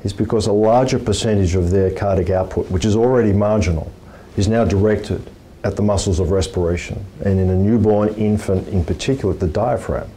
is 0.04 0.12
because 0.12 0.48
a 0.48 0.52
larger 0.52 1.00
percentage 1.00 1.56
of 1.56 1.72
their 1.72 1.92
cardiac 1.92 2.32
output, 2.32 2.70
which 2.72 2.84
is 2.84 2.96
already 2.96 3.32
marginal, 3.32 3.92
is 4.38 4.48
now 4.48 4.66
directed 4.66 5.30
at 5.64 5.76
the 5.76 5.82
muscles 5.82 6.20
of 6.20 6.32
respiration, 6.32 7.06
and 7.24 7.40
in 7.40 7.50
a 7.50 7.56
newborn 7.56 8.10
infant 8.16 8.68
in 8.70 8.84
particular, 8.84 9.34
the 9.34 9.48
diaphragm. 9.48 10.10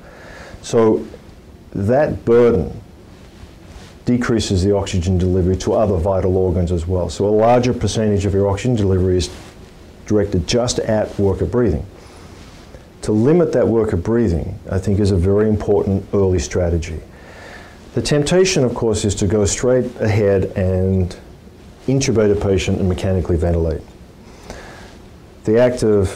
So 0.63 1.07
that 1.73 2.25
burden 2.25 2.81
decreases 4.05 4.63
the 4.63 4.75
oxygen 4.75 5.19
delivery 5.19 5.57
to 5.57 5.73
other 5.73 5.97
vital 5.97 6.37
organs 6.37 6.73
as 6.73 6.87
well. 6.87 7.09
So 7.09 7.27
a 7.27 7.31
larger 7.31 7.75
percentage 7.75 8.27
of 8.27 8.35
your 8.35 8.49
oxygen 8.49 8.77
delivery 8.77 9.17
is 9.17 9.31
directed 10.07 10.47
just 10.47 10.79
at 10.81 11.19
work 11.19 11.41
of 11.41 11.51
breathing. 11.51 11.85
To 13.03 13.13
limit 13.13 13.53
that 13.53 13.67
work 13.67 13.93
of 13.93 14.03
breathing, 14.03 14.59
I 14.71 14.79
think, 14.79 15.01
is 15.01 15.11
a 15.11 15.17
very 15.17 15.49
important 15.49 16.07
early 16.15 16.39
strategy. 16.39 17.01
The 17.95 18.03
temptation, 18.03 18.65
of 18.65 18.75
course, 18.75 19.05
is 19.05 19.15
to 19.17 19.27
go 19.27 19.45
straight 19.45 19.85
ahead 20.01 20.45
and 20.57 21.15
intubate 21.87 22.33
a 22.33 22.41
patient 22.41 22.81
and 22.81 22.89
mechanically 22.89 23.37
ventilate. 23.37 23.83
The 25.45 25.59
act 25.59 25.83
of 25.83 26.11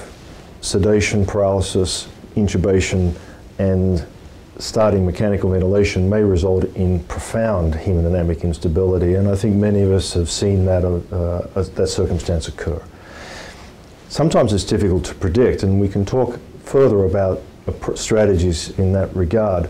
sedation, 0.60 1.24
paralysis, 1.24 2.08
intubation, 2.34 3.16
and 3.58 4.04
starting 4.58 5.06
mechanical 5.06 5.50
ventilation 5.50 6.08
may 6.08 6.22
result 6.22 6.64
in 6.74 7.04
profound 7.04 7.74
hemodynamic 7.74 8.42
instability, 8.42 9.14
and 9.14 9.28
I 9.28 9.36
think 9.36 9.54
many 9.56 9.82
of 9.82 9.92
us 9.92 10.12
have 10.14 10.30
seen 10.30 10.64
that, 10.64 10.84
uh, 10.84 11.62
that 11.62 11.86
circumstance 11.88 12.48
occur. 12.48 12.82
Sometimes 14.08 14.52
it's 14.52 14.64
difficult 14.64 15.04
to 15.04 15.14
predict, 15.14 15.62
and 15.62 15.80
we 15.80 15.88
can 15.88 16.04
talk 16.04 16.40
further 16.64 17.04
about 17.04 17.40
strategies 17.94 18.76
in 18.78 18.92
that 18.94 19.14
regard 19.14 19.68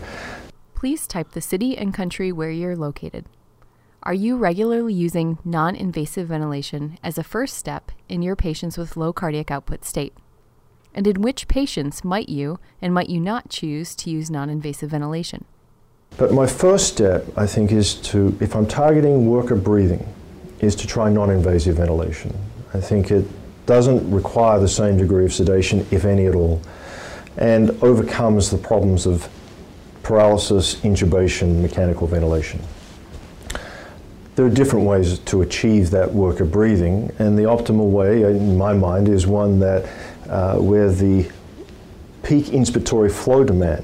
please 0.79 1.05
type 1.07 1.31
the 1.31 1.41
city 1.41 1.77
and 1.77 1.93
country 1.93 2.31
where 2.31 2.49
you're 2.49 2.73
located. 2.73 3.25
Are 4.03 4.13
you 4.13 4.37
regularly 4.37 4.93
using 4.93 5.39
non 5.43 5.75
invasive 5.75 6.29
ventilation 6.29 6.97
as 7.03 7.17
a 7.17 7.23
first 7.23 7.57
step 7.57 7.91
in 8.07 8.21
your 8.21 8.37
patients 8.37 8.77
with 8.77 8.95
low 8.95 9.11
cardiac 9.11 9.51
output 9.51 9.83
state? 9.83 10.13
And 10.93 11.05
in 11.05 11.21
which 11.21 11.49
patients 11.49 12.05
might 12.05 12.29
you 12.29 12.59
and 12.81 12.93
might 12.93 13.09
you 13.09 13.19
not 13.19 13.49
choose 13.49 13.95
to 13.97 14.09
use 14.09 14.31
non 14.31 14.49
invasive 14.49 14.91
ventilation? 14.91 15.43
But 16.17 16.31
my 16.31 16.47
first 16.47 16.87
step, 16.87 17.25
I 17.35 17.45
think, 17.45 17.73
is 17.73 17.95
to, 17.95 18.37
if 18.39 18.55
I'm 18.55 18.65
targeting 18.65 19.27
work 19.27 19.51
of 19.51 19.65
breathing, 19.65 20.07
is 20.61 20.75
to 20.75 20.87
try 20.87 21.11
non 21.11 21.29
invasive 21.29 21.75
ventilation. 21.75 22.33
I 22.73 22.79
think 22.79 23.11
it 23.11 23.25
doesn't 23.65 24.09
require 24.09 24.61
the 24.61 24.67
same 24.69 24.97
degree 24.97 25.25
of 25.25 25.33
sedation, 25.33 25.85
if 25.91 26.05
any 26.05 26.25
at 26.25 26.35
all, 26.35 26.61
and 27.35 27.71
overcomes 27.83 28.49
the 28.49 28.57
problems 28.57 29.05
of 29.05 29.27
paralysis, 30.03 30.75
intubation, 30.75 31.61
mechanical 31.61 32.07
ventilation. 32.07 32.61
There 34.39 34.45
are 34.45 34.49
different 34.49 34.85
ways 34.85 35.19
to 35.19 35.41
achieve 35.41 35.89
that 35.89 36.13
work 36.13 36.39
of 36.39 36.49
breathing, 36.49 37.11
and 37.19 37.37
the 37.37 37.43
optimal 37.43 37.89
way, 37.91 38.23
in 38.23 38.57
my 38.57 38.71
mind, 38.71 39.09
is 39.09 39.27
one 39.27 39.59
that 39.59 39.85
uh, 40.29 40.55
where 40.55 40.89
the 40.89 41.29
peak 42.23 42.45
inspiratory 42.45 43.11
flow 43.11 43.43
demand 43.43 43.83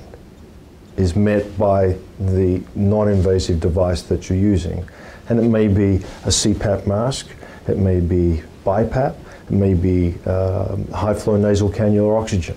is 0.95 1.13
met 1.13 1.57
by 1.57 1.97
the 2.21 2.63
non-invasive 2.73 3.59
device 3.59 4.03
that 4.03 4.29
you're 4.29 4.39
using. 4.39 4.87
And 5.27 5.39
it 5.41 5.49
may 5.49 5.67
be 5.67 5.95
a 6.23 6.29
CPAP 6.29 6.87
mask, 6.87 7.27
it 7.67 7.77
may 7.77 7.99
be 7.99 8.41
BiPAP, 8.63 9.13
it 9.49 9.51
may 9.51 9.73
be 9.73 10.15
uh, 10.25 10.77
high 10.93 11.15
flow 11.15 11.35
nasal 11.35 11.69
cannula 11.69 12.21
oxygen 12.21 12.55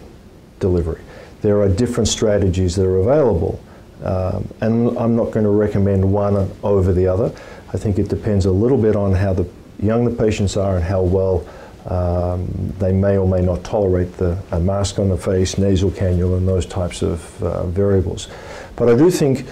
delivery 0.60 1.02
there 1.42 1.60
are 1.60 1.68
different 1.68 2.08
strategies 2.08 2.74
that 2.76 2.84
are 2.84 2.98
available. 2.98 3.60
Um, 4.02 4.48
and 4.60 4.96
I'm 4.96 5.16
not 5.16 5.32
going 5.32 5.44
to 5.44 5.50
recommend 5.50 6.12
one 6.12 6.50
over 6.62 6.92
the 6.92 7.06
other. 7.06 7.32
I 7.72 7.76
think 7.76 7.98
it 7.98 8.08
depends 8.08 8.46
a 8.46 8.52
little 8.52 8.78
bit 8.78 8.96
on 8.96 9.12
how 9.12 9.34
the 9.34 9.48
young 9.80 10.04
the 10.04 10.10
patients 10.10 10.56
are 10.56 10.76
and 10.76 10.84
how 10.84 11.02
well 11.02 11.46
um, 11.86 12.48
they 12.78 12.92
may 12.92 13.16
or 13.16 13.26
may 13.26 13.40
not 13.40 13.64
tolerate 13.64 14.12
the 14.16 14.38
a 14.52 14.60
mask 14.60 14.98
on 14.98 15.08
the 15.08 15.16
face, 15.16 15.58
nasal 15.58 15.90
cannula, 15.90 16.38
and 16.38 16.48
those 16.48 16.66
types 16.66 17.02
of 17.02 17.42
uh, 17.42 17.66
variables. 17.66 18.28
But 18.76 18.88
I 18.88 18.96
do 18.96 19.10
think 19.10 19.46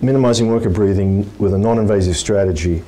minimizing 0.00 0.48
work 0.48 0.64
of 0.64 0.74
breathing 0.74 1.30
with 1.38 1.54
a 1.54 1.58
non-invasive 1.58 2.16
strategy 2.16 2.82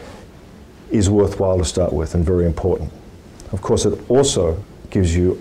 is 0.90 1.08
worthwhile 1.08 1.58
to 1.58 1.64
start 1.64 1.92
with 1.92 2.14
and 2.14 2.24
very 2.24 2.46
important. 2.46 2.92
Of 3.52 3.62
course, 3.62 3.84
it 3.84 3.98
also 4.10 4.62
gives 4.90 5.14
you, 5.14 5.40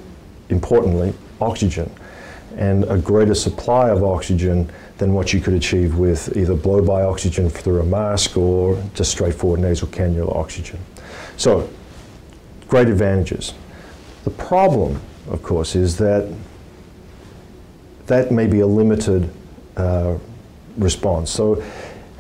importantly, 0.50 1.14
oxygen 1.42 1.92
and 2.58 2.84
a 2.86 2.98
greater 2.98 3.36
supply 3.36 3.90
of 3.90 4.04
oxygen 4.04 4.70
than 4.98 5.14
what 5.14 5.34
you 5.34 5.40
could 5.40 5.54
achieve 5.54 5.98
with 5.98 6.36
either 6.36 6.56
blow-by 6.56 7.04
oxygen 7.04 7.50
through 7.50 7.82
a 7.82 7.86
mask 7.86 8.38
or 8.38 8.82
just 8.94 9.12
straightforward 9.12 9.60
nasal 9.60 9.88
cannula 9.88 10.36
oxygen. 10.36 10.80
So, 11.38 11.70
great 12.68 12.88
advantages. 12.88 13.54
The 14.24 14.32
problem, 14.32 15.02
of 15.30 15.42
course, 15.42 15.76
is 15.76 15.98
that 15.98 16.32
that 18.08 18.32
may 18.32 18.48
be 18.48 18.60
a 18.60 18.68
limited 18.68 19.30
uh, 19.78 20.18
response. 20.78 21.32
So, 21.32 21.64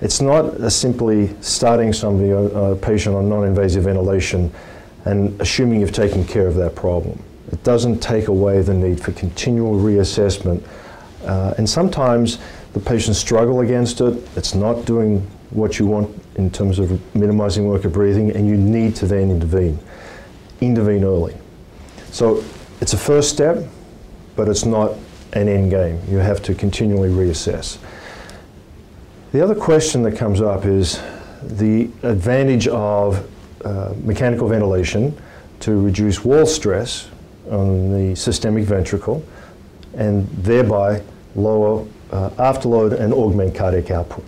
it's 0.02 0.22
not 0.22 0.72
simply 0.72 1.36
starting 1.42 1.92
somebody, 1.92 2.30
a, 2.30 2.40
a 2.40 2.76
patient 2.76 3.16
on 3.16 3.28
non-invasive 3.28 3.84
ventilation 3.84 4.52
and 5.06 5.40
assuming 5.42 5.82
you've 5.82 5.92
taken 5.92 6.24
care 6.24 6.48
of 6.48 6.56
that 6.56 6.76
problem. 6.76 7.22
It 7.52 7.64
doesn't 7.64 8.00
take 8.00 8.28
away 8.28 8.62
the 8.62 8.74
need 8.74 9.02
for 9.02 9.12
continual 9.12 9.74
reassessment. 9.74 10.64
Uh, 11.26 11.54
and 11.58 11.70
sometimes 11.70 12.40
the 12.74 12.80
patients 12.80 13.18
struggle 13.18 13.62
against 13.62 14.02
it. 14.02 14.28
It's 14.36 14.54
not 14.54 14.86
doing 14.86 15.20
what 15.50 15.80
you 15.80 15.88
want 15.88 16.16
in 16.36 16.52
terms 16.52 16.80
of 16.80 17.16
minimizing 17.16 17.68
work 17.68 17.86
of 17.86 17.94
breathing, 17.94 18.32
and 18.32 18.48
you 18.48 18.56
need 18.56 18.96
to 18.98 19.08
then 19.08 19.32
intervene. 19.32 19.80
Intervene 20.62 21.04
early. 21.04 21.36
So 22.12 22.44
it's 22.82 22.94
a 22.94 22.98
first 22.98 23.30
step, 23.30 23.66
but 24.36 24.48
it's 24.48 24.66
not 24.66 24.94
an 25.34 25.48
end 25.48 25.72
game. 25.72 26.02
You 26.08 26.18
have 26.18 26.42
to 26.44 26.54
continually 26.54 27.10
reassess. 27.10 27.78
The 29.32 29.44
other 29.44 29.56
question 29.56 30.02
that 30.04 30.18
comes 30.18 30.42
up 30.42 30.66
is 30.66 31.02
the 31.44 31.90
advantage 32.04 32.68
of 32.68 33.28
uh, 33.64 33.94
mechanical 34.04 34.48
ventilation 34.48 35.16
to 35.62 35.80
reduce 35.82 36.24
wall 36.24 36.46
stress 36.46 37.10
on 37.50 37.92
the 37.92 38.16
systemic 38.16 38.66
ventricle 38.66 39.24
and 39.96 40.28
thereby 40.30 41.02
lower 41.36 41.86
uh, 42.12 42.30
afterload 42.32 43.00
and 43.00 43.14
augment 43.14 43.56
cardiac 43.56 43.92
output. 43.92 44.26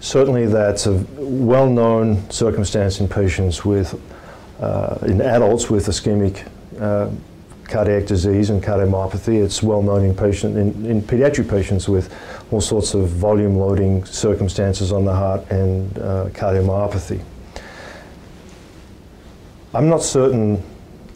Certainly 0.00 0.46
that's 0.46 0.86
a 0.86 0.92
well-known 1.16 2.28
circumstance 2.30 3.00
in 3.00 3.08
patients 3.08 3.64
with, 3.64 4.00
uh, 4.60 4.98
in 5.02 5.20
adults 5.20 5.70
with 5.70 5.86
ischemic 5.86 6.46
uh, 6.80 7.10
cardiac 7.64 8.06
disease 8.06 8.50
and 8.50 8.62
cardiomyopathy. 8.62 9.42
It's 9.42 9.62
well 9.62 9.82
known 9.82 10.04
in, 10.04 10.10
in, 10.10 10.86
in, 10.86 11.02
pediatric 11.02 11.48
patients 11.48 11.88
with 11.88 12.14
all 12.50 12.60
sorts 12.60 12.94
of 12.94 13.08
volume 13.08 13.56
loading 13.56 14.04
circumstances 14.04 14.92
on 14.92 15.04
the 15.04 15.14
heart 15.14 15.50
and 15.50 15.98
uh, 15.98 16.26
cardiomyopathy. 16.30 17.20
I'm 19.74 19.88
not 19.88 20.02
certain, 20.02 20.62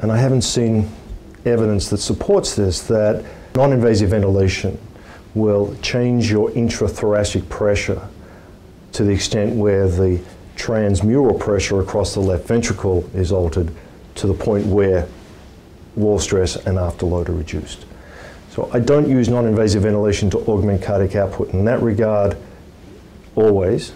and 0.00 0.10
I 0.10 0.16
haven't 0.16 0.42
seen 0.42 0.90
evidence 1.44 1.88
that 1.90 1.98
supports 1.98 2.54
this 2.54 2.80
that 2.82 3.24
non 3.54 3.72
invasive 3.72 4.10
ventilation 4.10 4.78
will 5.34 5.76
change 5.82 6.30
your 6.30 6.50
intrathoracic 6.50 7.48
pressure 7.48 8.08
to 8.92 9.04
the 9.04 9.12
extent 9.12 9.54
where 9.54 9.88
the 9.88 10.20
transmural 10.56 11.38
pressure 11.38 11.80
across 11.80 12.14
the 12.14 12.20
left 12.20 12.46
ventricle 12.46 13.08
is 13.14 13.32
altered 13.32 13.70
to 14.16 14.26
the 14.26 14.34
point 14.34 14.66
where 14.66 15.06
wall 15.96 16.18
stress, 16.18 16.56
and 16.56 16.78
afterload 16.78 17.28
are 17.28 17.32
reduced. 17.32 17.84
So 18.50 18.68
I 18.72 18.80
don't 18.80 19.08
use 19.08 19.28
non-invasive 19.28 19.82
ventilation 19.82 20.30
to 20.30 20.38
augment 20.38 20.82
cardiac 20.82 21.16
output 21.16 21.50
in 21.50 21.64
that 21.66 21.82
regard 21.82 22.36
always, 23.36 23.92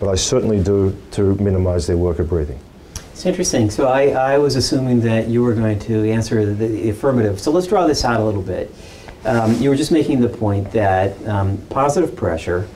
but 0.00 0.08
I 0.08 0.14
certainly 0.14 0.62
do 0.62 0.96
to 1.12 1.34
minimize 1.36 1.86
their 1.86 1.96
work 1.96 2.18
of 2.18 2.28
breathing. 2.28 2.58
It's 3.14 3.26
interesting. 3.26 3.70
So 3.70 3.86
I, 3.86 4.08
I 4.08 4.38
was 4.38 4.56
assuming 4.56 5.00
that 5.02 5.28
you 5.28 5.44
were 5.44 5.54
going 5.54 5.78
to 5.78 6.10
answer 6.10 6.44
the, 6.44 6.66
the 6.66 6.90
affirmative. 6.90 7.38
So 7.38 7.52
let's 7.52 7.68
draw 7.68 7.86
this 7.86 8.04
out 8.04 8.18
a 8.18 8.24
little 8.24 8.42
bit. 8.42 8.74
Um, 9.24 9.54
you 9.62 9.70
were 9.70 9.76
just 9.76 9.92
making 9.92 10.20
the 10.20 10.28
point 10.28 10.72
that 10.72 11.24
um, 11.28 11.58
positive 11.70 12.16
pressure 12.16 12.68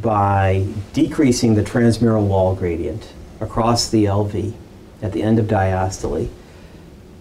by 0.00 0.66
decreasing 0.94 1.54
the 1.56 1.62
transmural 1.62 2.26
wall 2.26 2.54
gradient 2.54 3.12
across 3.42 3.90
the 3.90 4.06
LV 4.06 4.54
at 5.02 5.12
the 5.12 5.22
end 5.22 5.38
of 5.38 5.44
diastole 5.44 6.30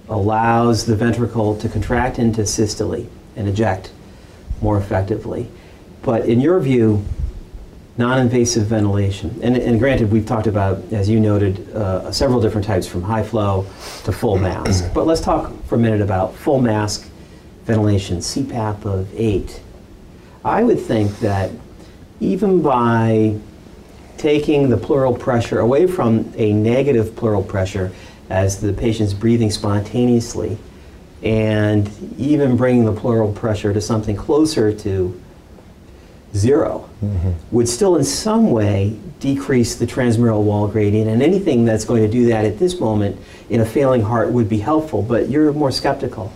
allows 0.07 0.85
the 0.85 0.95
ventricle 0.95 1.57
to 1.57 1.67
contract 1.67 2.19
into 2.19 2.45
systole 2.45 3.05
and 3.35 3.49
eject 3.49 3.91
more 4.61 4.77
effectively. 4.77 5.51
But 6.03 6.23
in 6.25 6.39
your 6.39 6.57
view, 6.61 7.03
non-invasive 8.01 8.65
ventilation, 8.65 9.39
and, 9.43 9.55
and, 9.55 9.77
granted 9.77 10.11
we've 10.11 10.25
talked 10.25 10.47
about, 10.47 10.81
as 10.91 11.07
you 11.07 11.19
noted, 11.19 11.69
uh, 11.75 12.11
several 12.11 12.41
different 12.41 12.65
types 12.65 12.87
from 12.87 13.03
high 13.03 13.21
flow 13.21 13.63
to 14.03 14.11
full 14.11 14.39
mask. 14.39 14.91
but 14.91 15.05
let's 15.05 15.21
talk 15.21 15.53
for 15.65 15.75
a 15.75 15.77
minute 15.77 16.01
about 16.01 16.33
full 16.33 16.59
mask 16.59 17.07
ventilation, 17.65 18.17
CPAP 18.17 18.85
of 18.85 19.07
8. 19.13 19.61
I 20.43 20.63
would 20.63 20.79
think 20.79 21.19
that 21.19 21.51
even 22.19 22.63
by 22.63 23.37
taking 24.17 24.69
the 24.69 24.77
pleural 24.77 25.15
pressure 25.15 25.59
away 25.59 25.85
from 25.85 26.33
a 26.35 26.53
negative 26.53 27.15
pleural 27.15 27.43
pressure 27.43 27.91
as 28.31 28.59
the 28.59 28.73
patient's 28.73 29.13
breathing 29.13 29.51
spontaneously 29.51 30.57
and 31.21 31.87
even 32.17 32.57
bringing 32.57 32.85
the 32.85 32.93
pleural 32.93 33.31
pressure 33.31 33.73
to 33.73 33.81
something 33.81 34.15
closer 34.15 34.73
to 34.73 35.20
0 36.33 36.89
mm-hmm. 37.03 37.31
would 37.51 37.67
still 37.67 37.95
in 37.95 38.03
some 38.03 38.51
way 38.51 38.97
decrease 39.19 39.75
the 39.75 39.85
transmural 39.85 40.43
wall 40.43 40.67
gradient 40.67 41.09
and 41.09 41.21
anything 41.21 41.65
that's 41.65 41.85
going 41.85 42.01
to 42.01 42.09
do 42.09 42.25
that 42.27 42.45
at 42.45 42.57
this 42.57 42.79
moment 42.79 43.17
in 43.49 43.61
a 43.61 43.65
failing 43.65 44.01
heart 44.01 44.31
would 44.31 44.47
be 44.47 44.59
helpful 44.59 45.01
but 45.01 45.29
you're 45.29 45.51
more 45.53 45.71
skeptical 45.71 46.31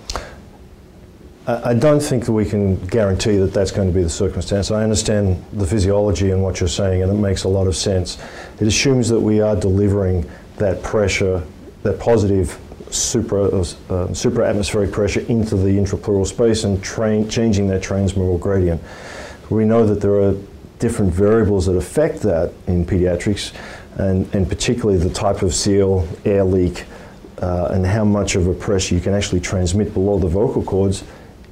I 1.48 1.75
don't 1.75 2.00
think 2.00 2.25
that 2.25 2.32
we 2.32 2.44
can 2.44 2.75
guarantee 2.88 3.38
that 3.38 3.54
that's 3.54 3.70
going 3.70 3.88
to 3.88 3.94
be 3.94 4.02
the 4.02 4.10
circumstance. 4.10 4.72
I 4.72 4.82
understand 4.82 5.46
the 5.54 5.68
physiology 5.68 6.32
and 6.32 6.42
what 6.42 6.60
you're 6.60 6.68
saying, 6.68 7.04
and 7.04 7.12
it 7.12 7.22
makes 7.22 7.44
a 7.44 7.48
lot 7.48 7.68
of 7.68 7.75
sense. 7.75 8.18
It 8.60 8.68
assumes 8.68 9.10
that 9.10 9.20
we 9.20 9.42
are 9.42 9.56
delivering 9.56 10.28
that 10.58 10.82
pressure, 10.82 11.44
that 11.84 12.00
positive 12.00 12.60
supra, 12.90 13.44
uh, 13.44 14.14
supra 14.14 14.50
atmospheric 14.50 14.92
pressure 14.92 15.20
into 15.22 15.56
the 15.56 15.70
intrapleural 15.70 16.25
space 16.25 16.64
and 16.64 16.84
train, 16.84 17.30
changing 17.30 17.68
that 17.68 17.84
transmural 17.84 18.40
gradient. 18.40 18.82
We 19.50 19.66
know 19.66 19.86
that 19.86 20.02
there 20.02 20.22
are 20.22 20.36
different 20.80 21.14
variables 21.14 21.66
that 21.68 21.75
affect 21.75 22.22
that 22.22 22.54
in 22.68 22.86
pediatrics, 22.86 23.54
and, 23.98 24.34
and 24.34 24.48
particularly 24.48 24.98
the 24.98 25.14
type 25.14 25.42
of 25.42 25.54
seal, 25.54 26.08
air 26.25 26.44
leak, 26.44 26.86
uh, 27.42 27.70
and 27.72 27.86
how 27.86 28.04
much 28.04 28.36
of 28.36 28.48
a 28.48 28.54
pressure 28.54 28.96
you 28.96 29.02
can 29.02 29.14
actually 29.14 29.42
transmit 29.42 29.94
below 29.94 30.18
the 30.18 30.28
vocal 30.28 30.64
cords 30.64 31.04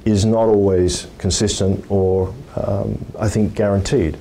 is 0.04 0.24
not 0.24 0.48
always 0.48 1.06
consistent 1.18 1.84
or, 1.90 2.34
um, 2.56 3.02
I 3.18 3.28
think, 3.28 3.54
guaranteed. 3.54 4.18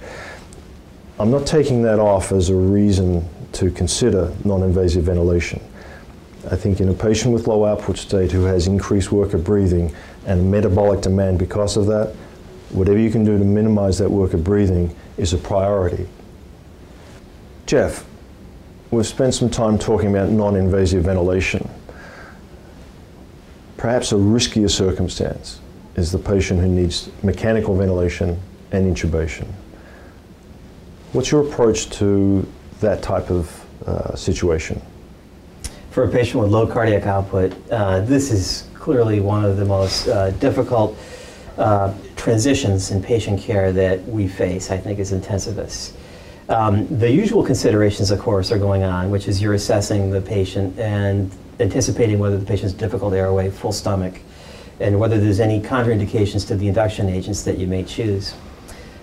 I'm 1.19 1.31
not 1.31 1.45
taking 1.45 1.83
that 1.83 1.99
off 1.99 2.31
as 2.31 2.49
a 2.49 2.55
reason 2.55 3.27
to 3.53 3.69
consider 3.71 4.33
non 4.45 4.63
invasive 4.63 5.03
ventilation. 5.03 5.61
I 6.49 6.55
think 6.55 6.81
in 6.81 6.89
a 6.89 6.93
patient 6.93 7.33
with 7.33 7.47
low 7.47 7.65
output 7.65 7.97
state 7.97 8.31
who 8.31 8.43
has 8.43 8.67
increased 8.67 9.11
work 9.11 9.33
of 9.33 9.43
breathing 9.43 9.93
and 10.25 10.51
metabolic 10.51 11.01
demand 11.01 11.39
because 11.39 11.77
of 11.77 11.85
that, 11.87 12.13
whatever 12.73 12.97
you 12.97 13.11
can 13.11 13.23
do 13.23 13.37
to 13.37 13.43
minimize 13.43 13.97
that 13.99 14.09
work 14.09 14.33
of 14.33 14.43
breathing 14.43 14.95
is 15.17 15.33
a 15.33 15.37
priority. 15.37 16.07
Jeff, 17.65 18.05
we've 18.91 19.07
spent 19.07 19.33
some 19.33 19.49
time 19.49 19.77
talking 19.77 20.09
about 20.09 20.29
non 20.29 20.55
invasive 20.55 21.03
ventilation. 21.03 21.69
Perhaps 23.77 24.11
a 24.11 24.15
riskier 24.15 24.69
circumstance 24.69 25.59
is 25.95 26.11
the 26.11 26.19
patient 26.19 26.59
who 26.59 26.67
needs 26.67 27.09
mechanical 27.21 27.75
ventilation 27.75 28.39
and 28.71 28.95
intubation. 28.95 29.47
What's 31.11 31.31
your 31.31 31.47
approach 31.47 31.89
to 31.91 32.47
that 32.79 33.03
type 33.03 33.29
of 33.29 33.65
uh, 33.85 34.15
situation? 34.15 34.81
For 35.91 36.05
a 36.05 36.09
patient 36.09 36.41
with 36.41 36.51
low 36.51 36.65
cardiac 36.65 37.05
output, 37.05 37.53
uh, 37.71 37.99
this 37.99 38.31
is 38.31 38.67
clearly 38.73 39.19
one 39.19 39.45
of 39.45 39.57
the 39.57 39.65
most 39.65 40.07
uh, 40.07 40.31
difficult 40.31 40.97
uh, 41.57 41.93
transitions 42.23 42.89
in 42.89 43.03
patient 43.03 43.37
care 43.37 43.73
that 43.73 44.01
we 44.07 44.29
face, 44.29 44.71
I 44.71 44.77
think, 44.77 44.97
as 44.99 45.11
intensivists. 45.11 45.91
Um, 46.47 46.87
the 46.87 47.11
usual 47.11 47.43
considerations, 47.43 48.11
of 48.11 48.19
course, 48.19 48.49
are 48.49 48.57
going 48.57 48.81
on, 48.81 49.11
which 49.11 49.27
is 49.27 49.41
you're 49.41 49.55
assessing 49.55 50.09
the 50.09 50.21
patient 50.21 50.79
and 50.79 51.29
anticipating 51.59 52.19
whether 52.19 52.37
the 52.37 52.45
patient's 52.45 52.73
difficult 52.73 53.13
airway, 53.13 53.49
full 53.49 53.73
stomach, 53.73 54.21
and 54.79 54.97
whether 54.97 55.19
there's 55.19 55.41
any 55.41 55.59
contraindications 55.61 56.47
to 56.47 56.55
the 56.55 56.65
induction 56.65 57.09
agents 57.09 57.43
that 57.43 57.57
you 57.57 57.67
may 57.67 57.83
choose. 57.83 58.33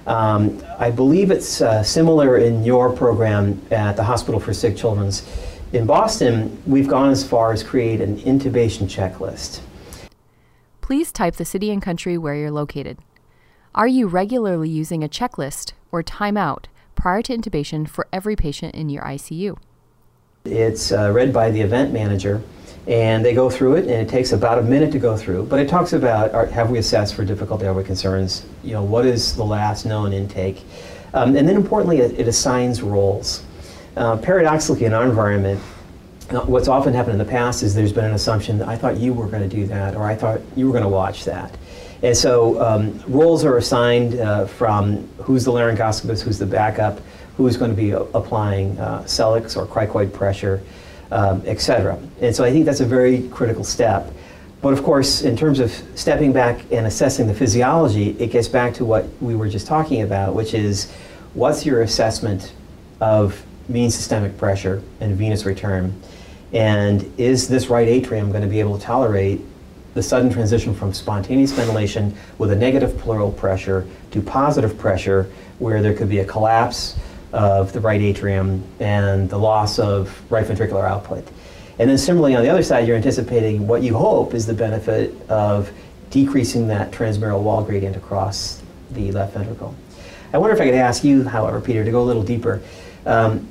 Um, 0.07 0.63
I 0.79 0.91
believe 0.91 1.31
it's 1.31 1.61
uh, 1.61 1.83
similar 1.83 2.39
in 2.39 2.65
your 2.65 2.91
program 2.91 3.61
at 3.71 3.97
the 3.97 4.05
Hospital 4.05 4.41
for 4.41 4.55
Sick 4.55 4.79
Children's. 4.79 5.29
In 5.75 5.85
Boston, 5.85 6.61
we've 6.67 6.89
gone 6.89 7.11
as 7.11 7.27
far 7.27 7.53
as 7.53 7.63
create 7.63 8.01
an 8.01 8.17
intubation 8.23 8.89
checklist. 8.89 9.61
Please 10.81 11.13
type 11.13 11.37
the 11.37 11.45
city 11.45 11.71
and 11.71 11.83
country 11.83 12.17
where 12.17 12.35
you're 12.35 12.51
located. 12.51 12.99
Are 13.73 13.87
you 13.87 14.09
regularly 14.09 14.69
using 14.69 15.05
a 15.05 15.09
checklist 15.09 15.75
or 15.93 16.03
timeout 16.03 16.65
prior 16.97 17.23
to 17.23 17.37
intubation 17.37 17.89
for 17.89 18.09
every 18.13 18.35
patient 18.35 18.75
in 18.75 18.89
your 18.89 19.05
ICU? 19.05 19.59
It's 20.45 20.91
uh, 20.91 21.13
read 21.13 21.33
by 21.33 21.53
the 21.53 21.61
event 21.61 21.93
manager 21.93 22.43
and 22.89 23.25
they 23.25 23.33
go 23.33 23.49
through 23.49 23.77
it, 23.77 23.83
and 23.83 23.93
it 23.93 24.09
takes 24.09 24.33
about 24.33 24.59
a 24.59 24.63
minute 24.63 24.91
to 24.91 24.99
go 24.99 25.17
through. 25.17 25.45
But 25.45 25.61
it 25.61 25.69
talks 25.69 25.93
about 25.93 26.33
are, 26.33 26.47
have 26.47 26.71
we 26.71 26.79
assessed 26.79 27.15
for 27.15 27.25
difficult 27.25 27.63
airway 27.63 27.85
concerns? 27.85 28.45
You 28.65 28.73
know, 28.73 28.83
what 28.83 29.07
is 29.07 29.37
the 29.37 29.45
last 29.45 29.87
known 29.87 30.13
intake? 30.13 30.65
Um, 31.15 31.37
and 31.37 31.47
then 31.47 31.55
importantly, 31.55 31.99
it, 31.99 32.19
it 32.19 32.27
assigns 32.27 32.83
roles. 32.83 33.45
Uh, 33.97 34.17
paradoxically, 34.17 34.87
in 34.87 34.95
our 34.95 35.05
environment, 35.05 35.61
uh, 36.31 36.41
what's 36.41 36.67
often 36.67 36.93
happened 36.93 37.13
in 37.13 37.19
the 37.19 37.31
past 37.31 37.63
is 37.63 37.75
there's 37.75 37.93
been 37.93 38.05
an 38.05 38.15
assumption 38.15 38.59
that 38.59 38.67
I 38.67 38.77
thought 38.77 38.97
you 38.97 39.13
were 39.13 39.27
going 39.27 39.49
to 39.49 39.57
do 39.57 39.67
that, 39.67 39.95
or 39.95 40.05
I 40.05 40.17
thought 40.17 40.41
you 40.57 40.67
were 40.67 40.73
going 40.73 40.83
to 40.83 40.89
watch 40.89 41.25
that. 41.27 41.57
And 42.03 42.17
so 42.17 42.61
um, 42.63 42.99
roles 43.07 43.45
are 43.45 43.59
assigned 43.59 44.19
uh, 44.19 44.47
from 44.47 45.07
who's 45.19 45.45
the 45.45 45.53
laryngoscopist, 45.53 46.23
who's 46.23 46.39
the 46.39 46.47
backup, 46.47 47.01
who's 47.37 47.57
going 47.57 47.71
to 47.71 47.77
be 47.77 47.91
applying 47.91 48.79
uh, 48.79 49.03
Sellick's 49.03 49.57
or 49.57 49.67
cricoid 49.67 50.13
pressure, 50.13 50.63
um, 51.11 51.43
cetera. 51.59 51.99
And 52.21 52.35
so 52.35 52.45
I 52.45 52.51
think 52.51 52.65
that's 52.65 52.81
a 52.81 52.87
very 52.87 53.29
critical 53.29 53.65
step. 53.65 54.13
But 54.63 54.75
of 54.75 54.83
course, 54.83 55.23
in 55.23 55.37
terms 55.37 55.59
of 55.59 55.73
stepping 55.95 56.33
back 56.33 56.61
and 56.71 56.87
assessing 56.87 57.27
the 57.27 57.35
physiology, 57.35 58.11
it 58.19 58.31
gets 58.31 58.49
back 58.49 58.75
to 58.75 58.85
what 58.85 59.07
we 59.21 59.35
were 59.35 59.49
just 59.49 59.67
talking 59.67 60.03
about, 60.03 60.35
which 60.35 60.53
is 60.55 60.93
what's 61.35 61.65
your 61.65 61.83
assessment 61.83 62.53
of 63.01 63.43
mean 63.69 63.91
systemic 63.91 64.37
pressure 64.37 64.83
and 65.01 65.17
venous 65.17 65.45
return? 65.47 65.99
And 66.53 67.11
is 67.19 67.49
this 67.49 67.69
right 67.69 67.89
atrium 67.89 68.31
going 68.31 68.43
to 68.43 68.49
be 68.49 68.61
able 68.61 68.79
to 68.79 68.85
tolerate 68.85 69.41
the 69.95 70.03
sudden 70.03 70.31
transition 70.31 70.75
from 70.75 70.93
spontaneous 70.93 71.53
ventilation 71.53 72.15
with 72.39 72.53
a 72.53 72.57
negative 72.57 72.97
pleural 72.99 73.33
pressure 73.33 73.87
to 74.13 74.21
positive 74.21 74.79
pressure 74.79 75.31
where 75.59 75.83
there 75.83 75.95
could 75.95 76.09
be 76.09 76.21
a 76.21 76.25
collapse 76.25 76.97
of 77.33 77.73
the 77.73 77.81
right 77.81 78.01
atrium 78.01 78.63
and 78.81 79.29
the 79.31 79.39
loss 79.39 79.79
of 79.79 80.21
right 80.31 80.47
ventricular 80.47 80.89
output. 80.89 81.27
And 81.79 81.89
then 81.89 81.99
similarly 81.99 82.35
on 82.35 82.43
the 82.43 82.49
other 82.49 82.63
side, 82.63 82.87
you're 82.87 82.97
anticipating 82.97 83.67
what 83.67 83.83
you 83.83 83.95
hope 83.97 84.35
is 84.35 84.47
the 84.47 84.55
benefit 84.55 85.15
of 85.31 85.71
decreasing 86.11 86.69
that 86.69 86.91
transmural 86.91 87.43
wall 87.43 87.63
gradient 87.63 87.97
across 87.97 88.63
the 88.91 89.13
left 89.13 89.35
ventricle. 89.35 89.75
I 90.33 90.39
wonder 90.39 90.55
if 90.55 90.61
I 90.61 90.67
could 90.67 90.75
ask 90.75 91.05
you, 91.05 91.25
however, 91.25 91.61
Peter, 91.61 91.85
to 91.85 91.91
go 91.91 92.03
a 92.03 92.05
little 92.05 92.23
deeper. 92.23 92.61
Um, 93.07 93.49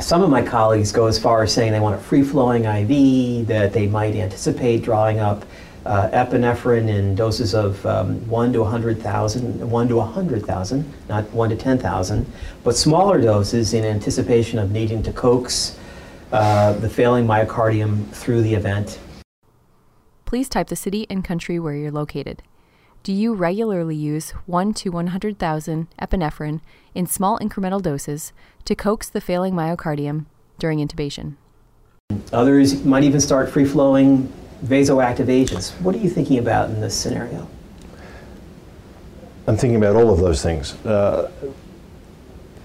some 0.00 0.22
of 0.22 0.30
my 0.30 0.42
colleagues 0.42 0.92
go 0.92 1.06
as 1.06 1.18
far 1.18 1.42
as 1.42 1.52
saying 1.52 1.72
they 1.72 1.80
want 1.80 1.96
a 1.96 2.02
free-flowing 2.02 2.64
IV, 2.64 3.46
that 3.48 3.72
they 3.72 3.86
might 3.86 4.14
anticipate 4.14 4.82
drawing 4.82 5.18
up 5.18 5.44
uh, 5.86 6.08
epinephrine 6.12 6.88
in 6.88 7.14
doses 7.14 7.54
of 7.54 7.84
um, 7.86 8.26
1 8.28 8.52
to 8.52 8.60
100,000, 8.60 9.70
1 9.70 9.88
to 9.88 9.96
100,000, 9.96 10.92
not 11.08 11.30
1 11.30 11.50
to 11.50 11.56
10,000, 11.56 12.32
but 12.62 12.76
smaller 12.76 13.20
doses 13.20 13.74
in 13.74 13.84
anticipation 13.84 14.58
of 14.58 14.70
needing 14.70 15.02
to 15.02 15.12
coax 15.12 15.78
uh, 16.32 16.72
the 16.74 16.88
failing 16.88 17.26
myocardium 17.26 18.08
through 18.10 18.42
the 18.42 18.54
event. 18.54 18.98
Please 20.24 20.48
type 20.48 20.68
the 20.68 20.76
city 20.76 21.06
and 21.10 21.24
country 21.24 21.60
where 21.60 21.74
you're 21.74 21.92
located. 21.92 22.42
Do 23.02 23.12
you 23.12 23.34
regularly 23.34 23.94
use 23.94 24.30
1 24.46 24.72
to 24.74 24.88
100,000 24.90 25.88
epinephrine 26.00 26.60
in 26.94 27.06
small 27.06 27.38
incremental 27.38 27.82
doses 27.82 28.32
to 28.64 28.74
coax 28.74 29.10
the 29.10 29.20
failing 29.20 29.52
myocardium 29.52 30.24
during 30.58 30.78
intubation? 30.78 31.34
Others 32.32 32.84
might 32.84 33.04
even 33.04 33.20
start 33.20 33.50
free 33.50 33.66
flowing 33.66 34.32
vasoactive 34.62 35.28
agents. 35.28 35.70
What 35.80 35.94
are 35.94 35.98
you 35.98 36.10
thinking 36.10 36.38
about 36.38 36.70
in 36.70 36.80
this 36.80 36.94
scenario? 36.94 37.48
I'm 39.46 39.56
thinking 39.56 39.76
about 39.76 39.96
all 39.96 40.10
of 40.10 40.20
those 40.20 40.42
things. 40.42 40.74
Uh, 40.86 41.30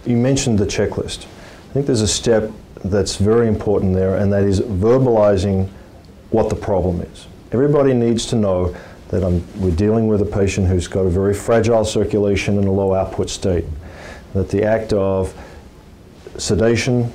you 0.06 0.16
mentioned 0.16 0.60
the 0.60 0.66
checklist. 0.66 1.26
I 1.70 1.74
think 1.74 1.86
there's 1.86 2.02
a 2.02 2.08
step 2.08 2.52
that's 2.86 3.18
very 3.18 3.48
important 3.48 3.94
there, 3.94 4.16
and 4.16 4.32
that 4.32 4.44
is 4.44 4.62
verbalizing 4.62 5.70
what 6.32 6.50
the 6.50 6.56
problem 6.56 7.02
is. 7.02 7.28
Everybody 7.52 7.94
needs 7.94 8.26
to 8.28 8.36
know 8.36 8.76
that 9.10 9.24
I'm, 9.24 9.44
we're 9.60 9.76
dealing 9.76 10.08
with 10.08 10.22
a 10.22 10.26
patient 10.26 10.68
who's 10.68 10.88
got 10.88 11.02
a 11.02 11.10
very 11.10 11.34
fragile 11.34 11.84
circulation 11.84 12.58
and 12.58 12.68
a 12.68 12.72
low 12.72 12.94
output 12.94 13.30
state. 13.30 13.66
That 14.34 14.50
the 14.50 14.64
act 14.64 14.94
of 14.94 15.34
sedation 16.38 17.12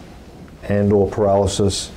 and 0.65 0.93
or 0.93 1.09
paralysis, 1.09 1.91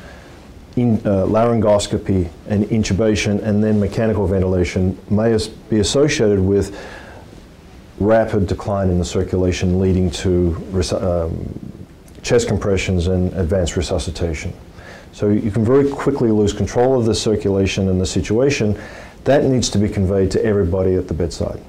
in, 0.77 0.97
uh, 0.97 1.25
laryngoscopy 1.25 2.29
and 2.47 2.63
intubation 2.65 3.41
and 3.43 3.63
then 3.63 3.79
mechanical 3.79 4.27
ventilation 4.27 4.97
may 5.09 5.37
be 5.69 5.79
associated 5.79 6.39
with 6.39 6.77
rapid 7.99 8.45
decline 8.45 8.89
in 8.89 8.99
the 8.99 9.05
circulation 9.05 9.79
leading 9.79 10.09
to 10.11 10.55
um, 11.01 11.87
chest 12.21 12.47
compressions 12.47 13.07
and 13.07 13.33
advanced 13.33 13.75
resuscitation. 13.75 14.53
So 15.13 15.29
you 15.29 15.49
can 15.49 15.65
very 15.65 15.89
quickly 15.89 16.29
lose 16.29 16.53
control 16.53 16.99
of 16.99 17.05
the 17.05 17.15
circulation 17.15 17.89
and 17.89 17.99
the 17.99 18.05
situation. 18.05 18.79
That 19.23 19.43
needs 19.43 19.69
to 19.71 19.79
be 19.79 19.89
conveyed 19.89 20.29
to 20.31 20.45
everybody 20.45 20.93
at 20.93 21.07
the 21.07 21.15
bedside. 21.15 21.59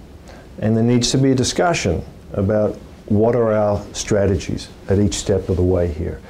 And 0.58 0.76
there 0.76 0.84
needs 0.84 1.10
to 1.12 1.18
be 1.18 1.30
a 1.30 1.34
discussion 1.34 2.04
about 2.34 2.76
what 3.06 3.34
are 3.34 3.52
our 3.52 3.82
strategies 3.94 4.68
at 4.90 4.98
each 4.98 5.14
step 5.14 5.48
of 5.48 5.56
the 5.56 5.62
way 5.62 5.88
here. 5.90 6.20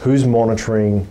Who's 0.00 0.26
monitoring 0.26 1.06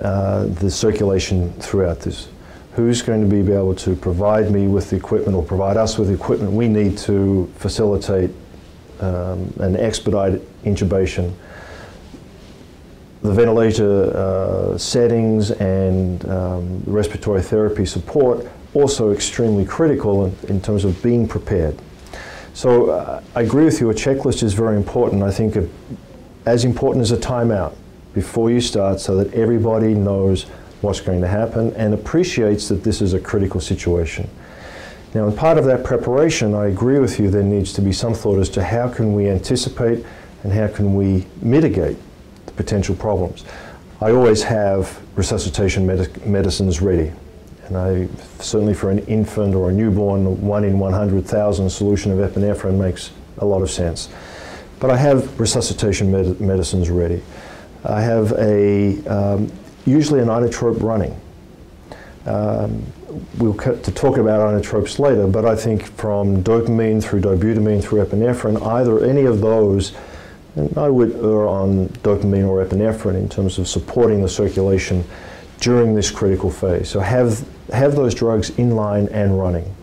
uh, 0.00 0.44
the 0.46 0.70
circulation 0.70 1.52
throughout 1.54 2.00
this? 2.00 2.28
Who's 2.72 3.02
going 3.02 3.28
to 3.28 3.42
be 3.42 3.52
able 3.52 3.74
to 3.76 3.94
provide 3.94 4.50
me 4.50 4.66
with 4.66 4.90
the 4.90 4.96
equipment 4.96 5.36
or 5.36 5.44
provide 5.44 5.76
us 5.76 5.96
with 5.96 6.08
the 6.08 6.14
equipment 6.14 6.52
we 6.52 6.68
need 6.68 6.98
to 6.98 7.52
facilitate 7.56 8.30
um, 9.00 9.52
and 9.60 9.76
expedite 9.76 10.40
intubation 10.64 11.32
the 13.24 13.32
ventilator 13.32 14.14
uh, 14.14 14.76
settings 14.76 15.50
and 15.52 16.28
um, 16.28 16.82
respiratory 16.84 17.40
therapy 17.40 17.86
support 17.86 18.46
also 18.74 19.12
extremely 19.12 19.64
critical 19.64 20.26
in, 20.26 20.36
in 20.48 20.60
terms 20.60 20.84
of 20.84 21.02
being 21.02 21.26
prepared. 21.26 21.74
So 22.52 22.90
uh, 22.90 23.22
I 23.34 23.40
agree 23.40 23.64
with 23.64 23.80
you, 23.80 23.88
a 23.88 23.94
checklist 23.94 24.42
is 24.42 24.52
very 24.52 24.76
important. 24.76 25.22
I 25.22 25.30
think 25.30 25.56
as 26.44 26.66
important 26.66 27.00
as 27.00 27.12
a 27.12 27.16
timeout 27.16 27.74
before 28.14 28.50
you 28.50 28.60
start 28.60 29.00
so 29.00 29.16
that 29.16 29.32
everybody 29.34 29.94
knows 29.94 30.44
what's 30.80 31.00
going 31.00 31.20
to 31.20 31.28
happen 31.28 31.72
and 31.74 31.92
appreciates 31.92 32.68
that 32.68 32.84
this 32.84 33.02
is 33.02 33.12
a 33.12 33.20
critical 33.20 33.60
situation. 33.60 34.28
Now, 35.14 35.26
in 35.26 35.36
part 35.36 35.58
of 35.58 35.64
that 35.66 35.84
preparation, 35.84 36.54
I 36.54 36.66
agree 36.66 36.98
with 36.98 37.20
you, 37.20 37.30
there 37.30 37.42
needs 37.42 37.72
to 37.74 37.80
be 37.80 37.92
some 37.92 38.14
thought 38.14 38.38
as 38.38 38.48
to 38.50 38.64
how 38.64 38.88
can 38.88 39.14
we 39.14 39.28
anticipate 39.28 40.04
and 40.42 40.52
how 40.52 40.68
can 40.68 40.94
we 40.94 41.26
mitigate 41.40 41.96
the 42.46 42.52
potential 42.52 42.94
problems. 42.94 43.44
I 44.00 44.10
always 44.10 44.42
have 44.42 45.00
resuscitation 45.16 45.86
med 45.86 46.26
medicines 46.26 46.80
ready. 46.80 47.12
And 47.66 47.76
I 47.76 48.08
certainly 48.40 48.74
for 48.74 48.90
an 48.90 48.98
infant 49.06 49.54
or 49.54 49.70
a 49.70 49.72
newborn, 49.72 50.40
one 50.42 50.64
in 50.64 50.78
100,000 50.78 51.70
solution 51.70 52.12
of 52.12 52.18
epinephrine 52.18 52.78
makes 52.78 53.10
a 53.38 53.46
lot 53.46 53.62
of 53.62 53.70
sense. 53.70 54.10
But 54.80 54.90
I 54.90 54.96
have 54.96 55.40
resuscitation 55.40 56.10
med 56.10 56.40
medicines 56.40 56.90
ready. 56.90 57.22
I 57.84 58.00
have 58.00 58.32
a 58.32 59.04
um, 59.06 59.52
usually 59.84 60.20
an 60.20 60.28
inotrope 60.28 60.82
running. 60.82 61.20
Um, 62.26 62.84
we'll 63.36 63.54
to 63.54 63.92
talk 63.92 64.16
about 64.16 64.40
inotropes 64.40 64.98
later, 64.98 65.26
but 65.26 65.44
I 65.44 65.54
think 65.54 65.84
from 65.96 66.42
dopamine 66.42 67.02
through 67.02 67.20
dobutamine 67.20 67.82
through 67.82 68.04
epinephrine, 68.04 68.64
either 68.66 69.04
any 69.04 69.24
of 69.24 69.40
those 69.40 69.92
and 70.56 70.76
I 70.78 70.88
would 70.88 71.12
err 71.16 71.48
on 71.48 71.88
dopamine 72.02 72.46
or 72.46 72.64
epinephrine 72.64 73.16
in 73.16 73.28
terms 73.28 73.58
of 73.58 73.66
supporting 73.66 74.22
the 74.22 74.28
circulation 74.28 75.04
during 75.60 75.94
this 75.94 76.10
critical 76.10 76.50
phase. 76.50 76.88
So 76.88 77.00
have, 77.00 77.46
have 77.72 77.96
those 77.96 78.14
drugs 78.14 78.50
in 78.50 78.76
line 78.76 79.08
and 79.08 79.38
running. 79.38 79.74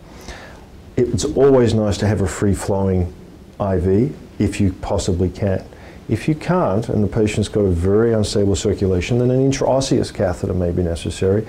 It's 0.96 1.24
always 1.24 1.74
nice 1.74 1.98
to 1.98 2.06
have 2.06 2.20
a 2.22 2.26
free-flowing 2.26 3.12
IV 3.60 4.16
if 4.38 4.60
you 4.60 4.72
possibly 4.74 5.28
can. 5.28 5.64
If 6.08 6.28
you 6.28 6.34
can't, 6.34 6.88
and 6.88 7.02
the 7.02 7.08
patient's 7.08 7.48
got 7.48 7.60
a 7.60 7.70
very 7.70 8.12
unstable 8.12 8.56
circulation, 8.56 9.18
then 9.18 9.30
an 9.30 9.50
intraosseous 9.50 10.12
catheter 10.12 10.54
may 10.54 10.70
be 10.70 10.82
necessary. 10.82 11.46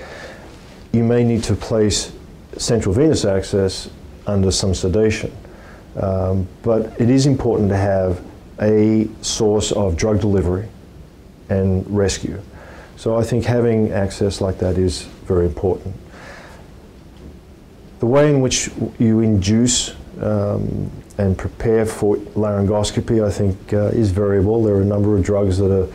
You 0.91 1.03
may 1.03 1.23
need 1.23 1.43
to 1.45 1.55
place 1.55 2.13
central 2.57 2.93
venous 2.93 3.25
access 3.25 3.89
under 4.27 4.51
some 4.51 4.73
sedation. 4.73 5.35
Um, 5.95 6.47
but 6.61 6.99
it 6.99 7.09
is 7.09 7.25
important 7.25 7.69
to 7.69 7.77
have 7.77 8.23
a 8.61 9.07
source 9.21 9.71
of 9.71 9.95
drug 9.95 10.21
delivery 10.21 10.67
and 11.49 11.85
rescue. 11.89 12.41
So 12.95 13.17
I 13.17 13.23
think 13.23 13.45
having 13.45 13.91
access 13.91 14.39
like 14.39 14.59
that 14.59 14.77
is 14.77 15.03
very 15.25 15.45
important. 15.45 15.95
The 17.99 18.05
way 18.05 18.29
in 18.29 18.41
which 18.41 18.69
you 18.99 19.19
induce 19.21 19.95
um, 20.21 20.91
and 21.17 21.37
prepare 21.37 21.85
for 21.85 22.17
laryngoscopy, 22.17 23.25
I 23.25 23.29
think, 23.29 23.73
uh, 23.73 23.87
is 23.87 24.11
variable. 24.11 24.63
There 24.63 24.75
are 24.75 24.81
a 24.81 24.85
number 24.85 25.15
of 25.15 25.23
drugs 25.23 25.57
that, 25.59 25.71
are, 25.71 25.87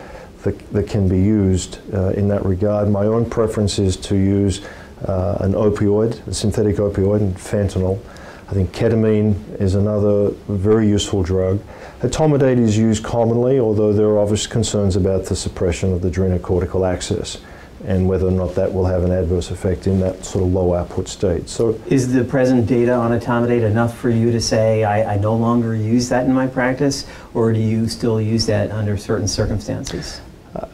that, 0.42 0.72
that 0.72 0.88
can 0.88 1.08
be 1.08 1.18
used 1.18 1.78
uh, 1.92 2.10
in 2.10 2.28
that 2.28 2.44
regard. 2.44 2.88
My 2.88 3.06
own 3.06 3.28
preference 3.28 3.78
is 3.78 3.96
to 3.96 4.16
use 4.16 4.64
uh, 5.06 5.38
an 5.40 5.52
opioid, 5.52 6.26
a 6.26 6.34
synthetic 6.34 6.76
opioid, 6.76 7.32
fentanyl. 7.32 8.00
I 8.48 8.52
think 8.52 8.72
ketamine 8.72 9.60
is 9.60 9.74
another 9.74 10.30
very 10.48 10.88
useful 10.88 11.22
drug. 11.22 11.60
Etomidate 12.00 12.58
is 12.58 12.78
used 12.78 13.04
commonly, 13.04 13.58
although 13.58 13.92
there 13.92 14.06
are 14.06 14.18
obvious 14.18 14.46
concerns 14.46 14.96
about 14.96 15.26
the 15.26 15.36
suppression 15.36 15.92
of 15.92 16.00
the 16.00 16.10
adrenocortical 16.10 16.88
axis 16.88 17.38
and 17.86 18.08
whether 18.08 18.26
or 18.26 18.32
not 18.32 18.54
that 18.54 18.72
will 18.72 18.84
have 18.84 19.04
an 19.04 19.12
adverse 19.12 19.50
effect 19.50 19.86
in 19.86 20.00
that 20.00 20.24
sort 20.24 20.44
of 20.44 20.52
low 20.52 20.74
output 20.74 21.08
state. 21.08 21.48
So, 21.48 21.80
is 21.86 22.12
the 22.12 22.24
present 22.24 22.66
data 22.66 22.92
on 22.92 23.18
etomidate 23.18 23.62
enough 23.62 23.96
for 23.96 24.10
you 24.10 24.32
to 24.32 24.40
say 24.40 24.84
I, 24.84 25.14
I, 25.14 25.18
no 25.18 25.36
longer 25.36 25.74
use 25.74 26.08
that 26.08 26.26
in 26.26 26.32
my 26.32 26.46
practice, 26.46 27.06
or 27.34 27.52
do 27.52 27.60
you 27.60 27.88
still 27.88 28.20
use 28.20 28.46
that 28.46 28.70
under 28.72 28.96
certain 28.96 29.28
circumstances? 29.28 30.20
Uh, 30.56 30.66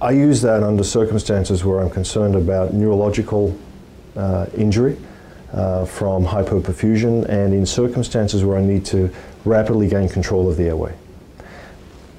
I 0.00 0.10
use 0.10 0.42
that 0.42 0.62
under 0.62 0.84
circumstances 0.84 1.64
where 1.64 1.80
I'm 1.80 1.90
concerned 1.90 2.34
about 2.34 2.74
neurological 2.74 3.58
uh, 4.16 4.46
injury 4.54 4.98
uh, 5.52 5.84
from 5.84 6.24
hypoperfusion 6.24 7.28
and 7.28 7.54
in 7.54 7.64
circumstances 7.64 8.44
where 8.44 8.58
I 8.58 8.62
need 8.62 8.84
to 8.86 9.10
rapidly 9.44 9.88
gain 9.88 10.08
control 10.08 10.48
of 10.48 10.56
the 10.56 10.64
airway. 10.64 10.94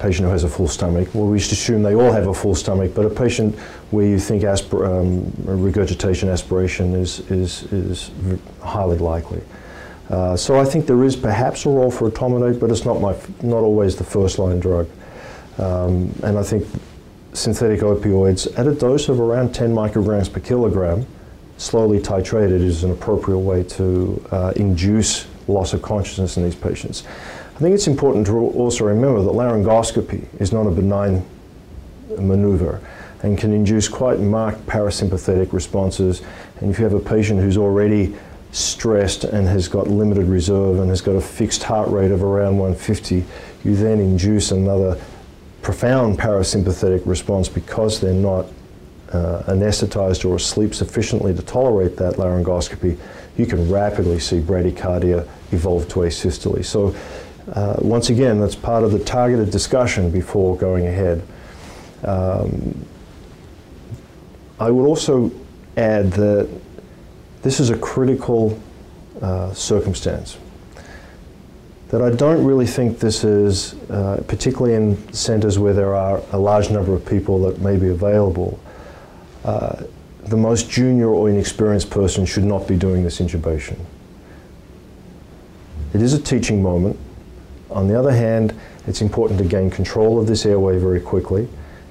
Patient 0.02 0.26
who 0.26 0.32
has 0.32 0.42
a 0.42 0.48
full 0.48 0.66
stomach, 0.66 1.08
well, 1.14 1.28
we 1.28 1.38
should 1.38 1.52
assume 1.52 1.84
they 1.84 1.94
all 1.94 2.10
have 2.10 2.26
a 2.26 2.34
full 2.34 2.56
stomach, 2.56 2.90
but 2.92 3.06
a 3.06 3.08
patient 3.08 3.56
where 3.92 4.04
you 4.04 4.18
think 4.18 4.42
um, 4.42 5.32
regurgitation 5.44 6.28
aspiration 6.28 6.96
is, 6.96 7.20
is, 7.30 7.62
is 7.72 8.10
highly 8.60 8.98
likely. 8.98 9.40
Uh, 10.10 10.36
so 10.36 10.58
I 10.58 10.64
think 10.64 10.86
there 10.86 11.04
is 11.04 11.14
perhaps 11.14 11.66
a 11.66 11.68
role 11.68 11.92
for 11.92 12.10
etomidate, 12.10 12.58
but 12.58 12.72
it's 12.72 12.84
not, 12.84 13.00
my, 13.00 13.14
not 13.42 13.62
always 13.62 13.94
the 13.94 14.02
first 14.02 14.40
line 14.40 14.58
drug. 14.58 14.88
Um, 15.58 16.12
and 16.24 16.36
I 16.36 16.42
think 16.42 16.66
synthetic 17.32 17.78
opioids 17.78 18.52
at 18.58 18.66
a 18.66 18.74
dose 18.74 19.08
of 19.08 19.20
around 19.20 19.54
10 19.54 19.72
micrograms 19.72 20.32
per 20.32 20.40
kilogram, 20.40 21.06
slowly 21.58 22.00
titrated, 22.00 22.60
is 22.60 22.82
an 22.82 22.90
appropriate 22.90 23.38
way 23.38 23.62
to 23.62 24.26
uh, 24.32 24.52
induce 24.56 25.28
loss 25.46 25.72
of 25.74 25.80
consciousness 25.80 26.36
in 26.36 26.42
these 26.42 26.56
patients. 26.56 27.04
I 27.54 27.58
think 27.58 27.74
it's 27.74 27.86
important 27.86 28.26
to 28.26 28.32
also 28.32 28.84
remember 28.84 29.22
that 29.22 29.30
laryngoscopy 29.30 30.26
is 30.40 30.52
not 30.52 30.66
a 30.66 30.70
benign 30.70 31.24
maneuver 32.18 32.80
and 33.22 33.38
can 33.38 33.52
induce 33.52 33.88
quite 33.88 34.20
marked 34.20 34.64
parasympathetic 34.66 35.52
responses. 35.52 36.22
And 36.60 36.70
if 36.70 36.78
you 36.78 36.84
have 36.84 36.94
a 36.94 37.00
patient 37.00 37.40
who's 37.40 37.58
already 37.58 38.16
stressed 38.52 39.24
and 39.24 39.46
has 39.46 39.68
got 39.68 39.86
limited 39.86 40.26
reserve 40.26 40.80
and 40.80 40.88
has 40.88 41.00
got 41.00 41.14
a 41.14 41.20
fixed 41.20 41.62
heart 41.62 41.88
rate 41.90 42.10
of 42.10 42.24
around 42.24 42.58
150, 42.58 43.24
you 43.64 43.76
then 43.76 44.00
induce 44.00 44.50
another 44.50 45.00
profound 45.60 46.18
parasympathetic 46.18 47.06
response 47.06 47.48
because 47.48 48.00
they're 48.00 48.12
not 48.12 48.46
uh, 49.12 49.42
anesthetized 49.46 50.28
or 50.28 50.36
asleep 50.36 50.74
sufficiently 50.74 51.34
to 51.34 51.42
tolerate 51.42 51.96
that 51.98 52.14
laryngoscopy 52.14 52.98
you 53.36 53.46
can 53.46 53.70
rapidly 53.70 54.18
see 54.18 54.40
bradycardia 54.40 55.26
evolve 55.52 55.88
to 55.88 56.00
asystole. 56.00 56.64
So 56.64 56.94
uh, 57.50 57.74
once 57.80 58.10
again, 58.10 58.40
that's 58.40 58.54
part 58.54 58.84
of 58.84 58.92
the 58.92 58.98
targeted 58.98 59.50
discussion 59.50 60.10
before 60.10 60.56
going 60.56 60.86
ahead. 60.86 61.22
Um, 62.04 62.86
I 64.60 64.70
would 64.70 64.86
also 64.86 65.30
add 65.76 66.12
that 66.12 66.48
this 67.42 67.58
is 67.58 67.70
a 67.70 67.76
critical 67.76 68.60
uh, 69.20 69.52
circumstance. 69.52 70.38
That 71.88 72.00
I 72.00 72.10
don't 72.10 72.44
really 72.44 72.66
think 72.66 73.00
this 73.00 73.24
is, 73.24 73.74
uh, 73.90 74.22
particularly 74.28 74.74
in 74.74 75.12
centres 75.12 75.58
where 75.58 75.74
there 75.74 75.94
are 75.94 76.22
a 76.32 76.38
large 76.38 76.70
number 76.70 76.94
of 76.94 77.04
people 77.04 77.40
that 77.42 77.60
may 77.60 77.76
be 77.76 77.88
available, 77.88 78.58
uh, 79.44 79.82
the 80.22 80.36
most 80.36 80.70
junior 80.70 81.08
or 81.08 81.28
inexperienced 81.28 81.90
person 81.90 82.24
should 82.24 82.44
not 82.44 82.68
be 82.68 82.76
doing 82.76 83.02
this 83.02 83.20
intubation. 83.20 83.78
It 85.92 86.00
is 86.00 86.14
a 86.14 86.22
teaching 86.22 86.62
moment. 86.62 86.98
On 87.72 87.88
the 87.88 87.98
other 87.98 88.12
hand, 88.12 88.54
it's 88.86 89.00
important 89.00 89.38
to 89.38 89.44
gain 89.44 89.70
control 89.70 90.20
of 90.20 90.26
this 90.26 90.44
airway 90.46 90.78
very 90.78 91.00
quickly 91.00 91.48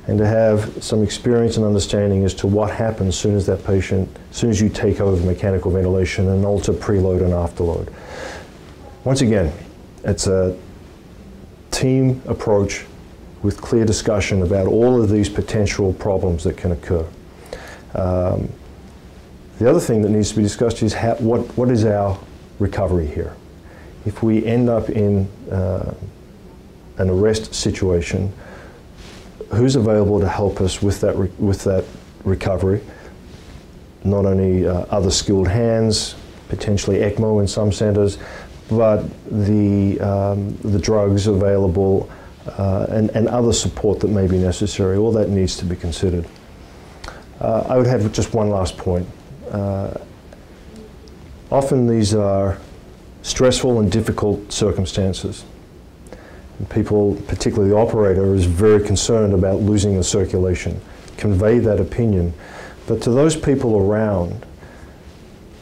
and 0.07 0.17
to 0.17 0.25
have 0.25 0.83
some 0.83 1.03
experience 1.03 1.57
and 1.57 1.65
understanding 1.65 2.23
as 2.23 2.33
to 2.33 2.47
what 2.47 2.71
happens 2.71 3.15
soon 3.15 3.35
as 3.35 3.45
that 3.45 3.63
patient, 3.63 4.09
soon 4.31 4.49
as 4.49 4.59
you 4.59 4.67
take 4.67 4.99
over 4.99 5.23
mechanical 5.25 5.71
ventilation 5.71 6.29
and 6.29 6.45
alter 6.45 6.73
preload 6.73 7.21
and 7.21 7.31
afterload. 7.31 7.93
Once 9.03 9.21
again, 9.21 9.53
it's 10.03 10.27
a 10.27 10.57
team 11.69 12.21
approach 12.27 12.85
with 13.43 13.59
clear 13.61 13.85
discussion 13.85 14.41
about 14.43 14.67
all 14.67 15.01
of 15.01 15.09
these 15.09 15.29
potential 15.29 15.93
problems 15.93 16.43
that 16.43 16.57
can 16.57 16.71
occur. 16.71 17.05
Um, 17.95 18.49
the 19.59 19.69
other 19.69 19.79
thing 19.79 20.01
that 20.01 20.09
needs 20.09 20.29
to 20.31 20.35
be 20.35 20.43
discussed 20.43 20.81
is 20.81 20.93
how, 20.93 21.15
what, 21.15 21.41
what 21.57 21.69
is 21.69 21.85
our 21.85 22.19
recovery 22.59 23.07
here? 23.07 23.35
If 24.05 24.23
we 24.23 24.45
end 24.45 24.69
up 24.69 24.89
in 24.89 25.29
uh, 25.51 25.93
an 26.97 27.09
arrest 27.09 27.53
situation, 27.53 28.33
who's 29.53 29.75
available 29.75 30.19
to 30.19 30.27
help 30.27 30.61
us 30.61 30.81
with 30.81 31.01
that, 31.01 31.15
with 31.39 31.63
that 31.65 31.85
recovery? 32.23 32.81
Not 34.03 34.25
only 34.25 34.67
uh, 34.67 34.85
other 34.89 35.11
skilled 35.11 35.47
hands, 35.47 36.15
potentially 36.49 36.97
ECMO 36.97 37.41
in 37.41 37.47
some 37.47 37.71
centres, 37.71 38.17
but 38.69 39.03
the, 39.29 39.99
um, 39.99 40.55
the 40.57 40.79
drugs 40.79 41.27
available 41.27 42.09
uh, 42.57 42.87
and, 42.89 43.09
and 43.11 43.27
other 43.27 43.53
support 43.53 43.99
that 43.99 44.07
may 44.07 44.27
be 44.27 44.37
necessary. 44.37 44.97
All 44.97 45.11
that 45.11 45.29
needs 45.29 45.57
to 45.57 45.65
be 45.65 45.75
considered. 45.75 46.25
Uh, 47.39 47.65
I 47.67 47.77
would 47.77 47.87
have 47.87 48.11
just 48.11 48.33
one 48.33 48.49
last 48.49 48.77
point. 48.77 49.07
Uh, 49.51 49.93
often 51.51 51.87
these 51.87 52.13
are 52.13 52.57
stressful 53.21 53.79
and 53.79 53.91
difficult 53.91 54.51
circumstances. 54.51 55.43
And 56.57 56.69
people, 56.69 57.15
particularly 57.27 57.69
the 57.71 57.77
operator, 57.77 58.33
is 58.35 58.45
very 58.45 58.85
concerned 58.85 59.33
about 59.33 59.61
losing 59.61 59.95
the 59.95 60.03
circulation, 60.03 60.79
convey 61.17 61.59
that 61.59 61.79
opinion. 61.79 62.33
But 62.87 63.01
to 63.03 63.11
those 63.11 63.35
people 63.35 63.77
around 63.77 64.45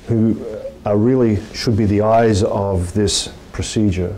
who 0.07 0.43
are 0.85 0.97
really 0.97 1.43
should 1.53 1.77
be 1.77 1.85
the 1.85 2.01
eyes 2.01 2.43
of 2.43 2.93
this 2.93 3.31
procedure, 3.51 4.17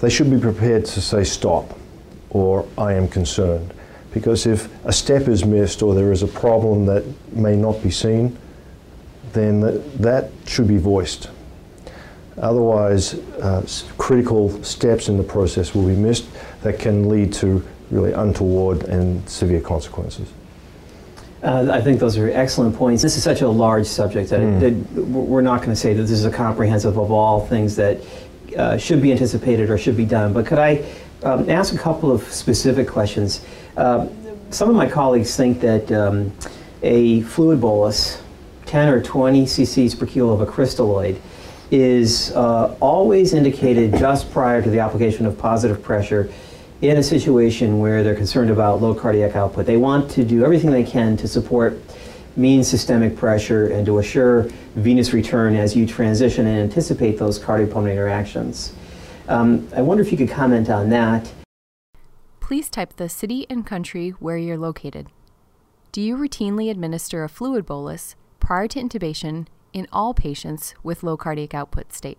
they 0.00 0.10
should 0.10 0.30
be 0.30 0.38
prepared 0.38 0.84
to 0.86 1.00
say 1.00 1.24
stop 1.24 1.78
or 2.30 2.66
I 2.78 2.94
am 2.94 3.08
concerned. 3.08 3.74
Because 4.12 4.46
if 4.46 4.68
a 4.84 4.92
step 4.92 5.28
is 5.28 5.44
missed 5.44 5.82
or 5.82 5.94
there 5.94 6.10
is 6.10 6.22
a 6.22 6.26
problem 6.26 6.86
that 6.86 7.04
may 7.32 7.54
not 7.54 7.82
be 7.82 7.90
seen, 7.90 8.36
then 9.32 9.60
that 10.00 10.30
should 10.46 10.66
be 10.66 10.78
voiced. 10.78 11.30
Otherwise, 12.40 13.14
uh, 13.42 13.66
critical 13.98 14.62
steps 14.64 15.08
in 15.08 15.16
the 15.16 15.22
process 15.22 15.74
will 15.74 15.86
be 15.86 15.94
missed 15.94 16.26
that 16.62 16.78
can 16.78 17.08
lead 17.08 17.32
to 17.34 17.62
really 17.90 18.12
untoward 18.12 18.82
and 18.84 19.28
severe 19.28 19.60
consequences. 19.60 20.32
Uh, 21.42 21.68
I 21.70 21.80
think 21.80 22.00
those 22.00 22.18
are 22.18 22.30
excellent 22.30 22.76
points. 22.76 23.02
This 23.02 23.16
is 23.16 23.22
such 23.22 23.40
a 23.40 23.48
large 23.48 23.86
subject 23.86 24.30
that, 24.30 24.40
mm. 24.40 24.62
it, 24.62 24.94
that 24.94 25.02
we're 25.04 25.40
not 25.40 25.58
going 25.58 25.70
to 25.70 25.76
say 25.76 25.94
that 25.94 26.02
this 26.02 26.10
is 26.10 26.24
a 26.24 26.30
comprehensive 26.30 26.98
of 26.98 27.10
all 27.10 27.46
things 27.46 27.76
that 27.76 27.98
uh, 28.56 28.76
should 28.76 29.00
be 29.00 29.12
anticipated 29.12 29.70
or 29.70 29.78
should 29.78 29.96
be 29.96 30.04
done. 30.04 30.32
But 30.32 30.46
could 30.46 30.58
I 30.58 30.84
um, 31.22 31.48
ask 31.48 31.74
a 31.74 31.78
couple 31.78 32.10
of 32.10 32.22
specific 32.24 32.88
questions? 32.88 33.44
Uh, 33.76 34.08
some 34.50 34.68
of 34.68 34.76
my 34.76 34.88
colleagues 34.88 35.34
think 35.34 35.60
that 35.60 35.90
um, 35.92 36.32
a 36.82 37.22
fluid 37.22 37.60
bolus, 37.60 38.20
10 38.66 38.88
or 38.88 39.02
20 39.02 39.44
cc's 39.44 39.94
per 39.94 40.06
kilo 40.06 40.32
of 40.32 40.40
a 40.40 40.46
crystalloid, 40.46 41.18
is 41.70 42.32
uh, 42.32 42.74
always 42.80 43.32
indicated 43.32 43.96
just 43.96 44.30
prior 44.32 44.62
to 44.62 44.70
the 44.70 44.78
application 44.78 45.26
of 45.26 45.38
positive 45.38 45.82
pressure 45.82 46.30
in 46.82 46.96
a 46.96 47.02
situation 47.02 47.78
where 47.78 48.02
they're 48.02 48.14
concerned 48.14 48.50
about 48.50 48.80
low 48.80 48.94
cardiac 48.94 49.36
output. 49.36 49.66
They 49.66 49.76
want 49.76 50.10
to 50.12 50.24
do 50.24 50.44
everything 50.44 50.70
they 50.70 50.84
can 50.84 51.16
to 51.18 51.28
support 51.28 51.78
mean 52.36 52.64
systemic 52.64 53.16
pressure 53.16 53.66
and 53.68 53.84
to 53.86 53.98
assure 53.98 54.44
venous 54.74 55.12
return 55.12 55.54
as 55.54 55.76
you 55.76 55.86
transition 55.86 56.46
and 56.46 56.58
anticipate 56.58 57.18
those 57.18 57.38
cardiopulmonary 57.38 57.92
interactions. 57.92 58.72
Um, 59.28 59.68
I 59.76 59.82
wonder 59.82 60.02
if 60.02 60.10
you 60.10 60.18
could 60.18 60.30
comment 60.30 60.70
on 60.70 60.88
that. 60.90 61.30
Please 62.40 62.68
type 62.68 62.96
the 62.96 63.08
city 63.08 63.46
and 63.50 63.64
country 63.64 64.10
where 64.18 64.36
you're 64.36 64.58
located. 64.58 65.08
Do 65.92 66.00
you 66.00 66.16
routinely 66.16 66.70
administer 66.70 67.22
a 67.22 67.28
fluid 67.28 67.66
bolus 67.66 68.16
prior 68.38 68.66
to 68.68 68.80
intubation 68.80 69.46
in 69.72 69.86
all 69.92 70.14
patients 70.14 70.74
with 70.82 71.02
low 71.02 71.16
cardiac 71.16 71.54
output 71.54 71.92
state? 71.92 72.18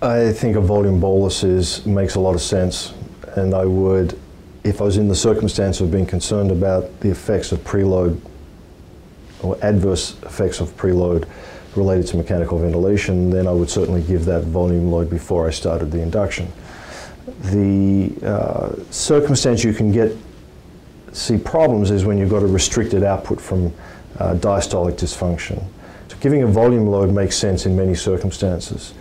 I 0.00 0.32
think 0.32 0.56
a 0.56 0.60
volume 0.60 1.00
bolus 1.00 1.86
makes 1.86 2.16
a 2.16 2.20
lot 2.20 2.34
of 2.34 2.40
sense, 2.40 2.92
and 3.36 3.54
I 3.54 3.64
would, 3.64 4.18
if 4.64 4.80
I 4.80 4.84
was 4.84 4.96
in 4.96 5.08
the 5.08 5.14
circumstance 5.14 5.80
of 5.80 5.90
being 5.90 6.06
concerned 6.06 6.50
about 6.50 7.00
the 7.00 7.10
effects 7.10 7.52
of 7.52 7.60
preload 7.60 8.20
or 9.42 9.56
adverse 9.62 10.16
effects 10.22 10.60
of 10.60 10.76
preload 10.76 11.28
related 11.76 12.06
to 12.08 12.16
mechanical 12.16 12.58
ventilation, 12.58 13.30
then 13.30 13.46
I 13.46 13.52
would 13.52 13.70
certainly 13.70 14.02
give 14.02 14.24
that 14.26 14.44
volume 14.44 14.90
load 14.90 15.08
before 15.08 15.46
I 15.46 15.50
started 15.50 15.90
the 15.90 16.00
induction. 16.00 16.52
The 17.42 18.12
uh, 18.24 18.74
circumstance 18.90 19.64
you 19.64 19.72
can 19.72 19.92
get 19.92 20.16
see 21.12 21.38
problems 21.38 21.90
is 21.90 22.04
when 22.04 22.18
you've 22.18 22.30
got 22.30 22.42
a 22.42 22.46
restricted 22.46 23.02
output 23.04 23.40
from 23.40 23.66
uh, 24.18 24.34
diastolic 24.34 24.94
dysfunction. 24.94 25.62
Giving 26.22 26.44
a 26.44 26.46
volume 26.46 26.86
load 26.86 27.10
makes 27.10 27.34
sense 27.34 27.66
in 27.66 27.74
many 27.74 27.96
circumstances. 27.96 28.94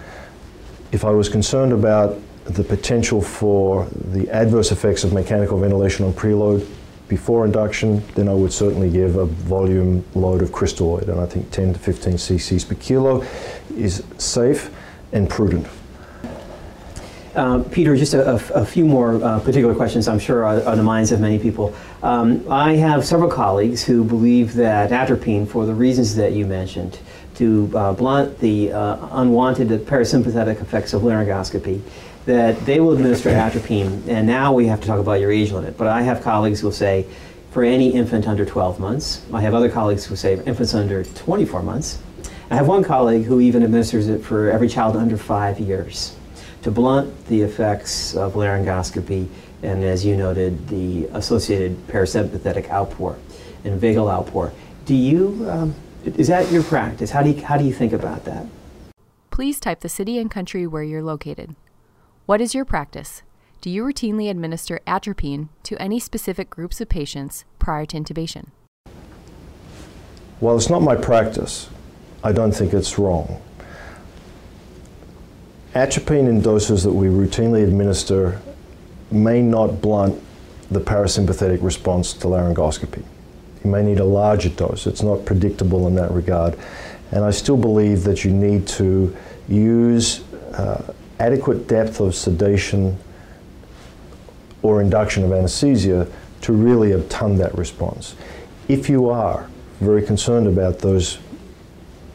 If 0.92 1.06
I 1.06 1.12
was 1.12 1.30
concerned 1.30 1.72
about 1.72 2.20
the 2.46 2.64
potential 2.64 3.22
for 3.22 3.88
the 3.94 4.28
adverse 4.32 4.72
effects 4.72 5.04
of 5.04 5.14
mechanical 5.14 5.60
ventilation 5.60 6.04
on 6.04 6.14
preload 6.14 6.68
before 7.08 7.46
induction, 7.46 8.04
then 8.16 8.28
I 8.28 8.34
would 8.34 8.52
certainly 8.52 8.90
give 8.90 9.18
a 9.18 9.26
volume 9.26 10.04
load 10.16 10.42
of 10.42 10.50
crystalloid, 10.50 11.10
and 11.10 11.22
I 11.22 11.28
think 11.28 11.52
10 11.52 11.74
to 11.74 11.80
15 11.80 12.14
cc's 12.14 12.66
per 12.66 12.74
kilo 12.74 13.24
is 13.78 14.04
safe 14.18 14.72
and 15.12 15.30
prudent. 15.30 15.68
Uh, 17.36 17.64
Peter, 17.72 17.96
just 17.96 18.14
a, 18.14 18.30
a, 18.30 18.62
a 18.62 18.66
few 18.66 18.84
more 18.84 19.24
uh, 19.24 19.40
particular 19.40 19.74
questions 19.74 20.10
I'm 20.10 20.20
sure 20.20 20.44
are 20.44 20.62
on 20.66 20.78
the 20.78 20.84
minds 20.84 21.14
of 21.14 21.22
many 21.22 21.40
people. 21.40 21.74
Um, 22.04 22.46
I 22.52 22.74
have 22.74 23.06
several 23.06 23.30
colleagues 23.30 23.84
who 23.84 24.04
believe 24.04 24.54
that 24.56 24.92
atropine, 24.92 25.46
for 25.46 25.66
the 25.66 25.74
reasons 25.74 26.14
that 26.16 26.34
you 26.34 26.46
mentioned, 26.46 27.00
to 27.36 27.72
uh, 27.74 27.94
blunt 27.94 28.38
the 28.40 28.74
uh, 28.74 29.08
unwanted 29.12 29.70
parasympathetic 29.86 30.62
effects 30.62 30.94
of 30.94 31.04
laryngoscopy, 31.04 31.82
that 32.26 32.60
they 32.66 32.82
will 32.82 32.92
administer 32.92 33.30
atropine, 33.30 34.04
and 34.10 34.28
now 34.28 34.52
we 34.52 34.68
have 34.68 34.82
to 34.82 34.88
talk 34.88 35.00
about 35.00 35.22
your 35.22 35.32
age 35.32 35.54
limit. 35.54 35.78
But 35.78 35.88
I 35.88 36.02
have 36.02 36.22
colleagues 36.22 36.60
who 36.60 36.68
will 36.68 36.74
say, 36.74 37.06
for 37.52 37.64
any 37.64 37.94
infant 37.94 38.28
under 38.28 38.46
12 38.46 38.80
months. 38.80 39.26
I 39.34 39.42
have 39.42 39.54
other 39.54 39.70
colleagues 39.70 40.06
who 40.06 40.16
say 40.16 40.42
infants 40.46 40.74
under 40.74 41.04
24 41.04 41.64
months. 41.64 42.00
I 42.50 42.56
have 42.56 42.68
one 42.68 42.84
colleague 42.84 43.24
who 43.24 43.40
even 43.40 43.64
administers 43.64 44.10
it 44.10 44.24
for 44.24 44.50
every 44.52 44.68
child 44.68 44.98
under 44.98 45.18
five 45.18 45.60
years 45.60 46.16
to 46.62 46.72
blunt 46.72 47.28
the 47.28 47.42
effects 47.42 48.16
of 48.16 48.34
laryngoscopy 48.34 49.28
and, 49.64 49.84
as 49.84 50.06
you 50.06 50.16
noted, 50.16 50.68
the 50.68 51.06
associated 51.14 51.76
parasympathetic 51.88 52.70
outpour 52.70 53.18
and 53.64 53.80
vagal 53.80 54.12
outpour. 54.12 54.52
Do 54.86 54.96
you, 54.96 55.48
um, 55.50 55.76
is 56.04 56.28
that 56.28 56.52
your 56.52 56.64
practice? 56.64 57.12
How 57.12 57.24
do 57.24 57.30
you, 57.30 57.44
how 57.44 57.58
do 57.58 57.64
you 57.64 57.74
think 57.74 57.94
about 57.94 58.26
that? 58.26 58.46
Please 59.30 59.60
type 59.60 59.82
the 59.82 59.90
city 59.90 60.18
and 60.18 60.30
country 60.30 60.68
where 60.68 60.84
you're 60.84 61.04
located. 61.04 61.56
What 62.26 62.42
is 62.42 62.54
your 62.54 62.66
practice? 62.66 63.22
Do 63.62 63.70
you 63.70 63.84
routinely 63.84 64.30
administer 64.30 64.80
atropine 64.88 65.50
to 65.64 65.80
any 65.80 66.00
specific 66.00 66.50
groups 66.50 66.82
of 66.82 66.90
patients 66.90 67.46
prior 67.60 67.86
to 67.86 67.98
intubation? 67.98 68.48
Well, 70.40 70.58
it's 70.58 70.70
not 70.70 70.82
my 70.82 70.96
practice. 70.96 71.70
I 72.24 72.32
don't 72.32 72.52
think 72.52 72.74
it's 72.74 72.98
wrong. 72.98 73.40
Atropine 75.74 76.28
in 76.28 76.42
doses 76.42 76.84
that 76.84 76.92
we 76.92 77.08
routinely 77.08 77.64
administer 77.64 78.42
may 79.10 79.42
not 79.42 79.82
blunt 79.82 80.22
the 80.70 80.80
parasympathetic 80.80 81.62
response 81.62 82.14
to 82.14 82.28
laryngoscopy. 82.28 83.04
You 83.64 83.72
may 83.72 83.84
need 83.84 84.00
a 84.00 84.06
larger 84.06 84.50
dose. 84.50 84.88
It's 84.88 85.04
not 85.04 85.26
predictable 85.26 85.88
in 85.88 85.96
that 85.96 86.12
regard. 86.12 86.58
And 87.12 87.24
I 87.24 87.32
still 87.32 87.58
believe 87.58 88.04
that 88.04 88.26
you 88.26 88.32
need 88.32 88.68
to 88.70 89.16
use 89.48 90.24
uh, 90.54 90.94
adequate 91.20 91.68
depth 91.68 92.00
of 92.00 92.16
sedation 92.16 92.98
or 94.62 94.82
induction 94.82 95.24
of 95.24 95.32
anesthesia 95.32 96.08
to 96.42 96.54
really 96.54 96.94
obtain 96.94 97.38
that 97.38 97.56
response. 97.58 98.16
If 98.68 98.90
you 98.90 99.10
are 99.10 99.50
very 99.80 100.02
concerned 100.02 100.48
about 100.48 100.80
those 100.80 101.18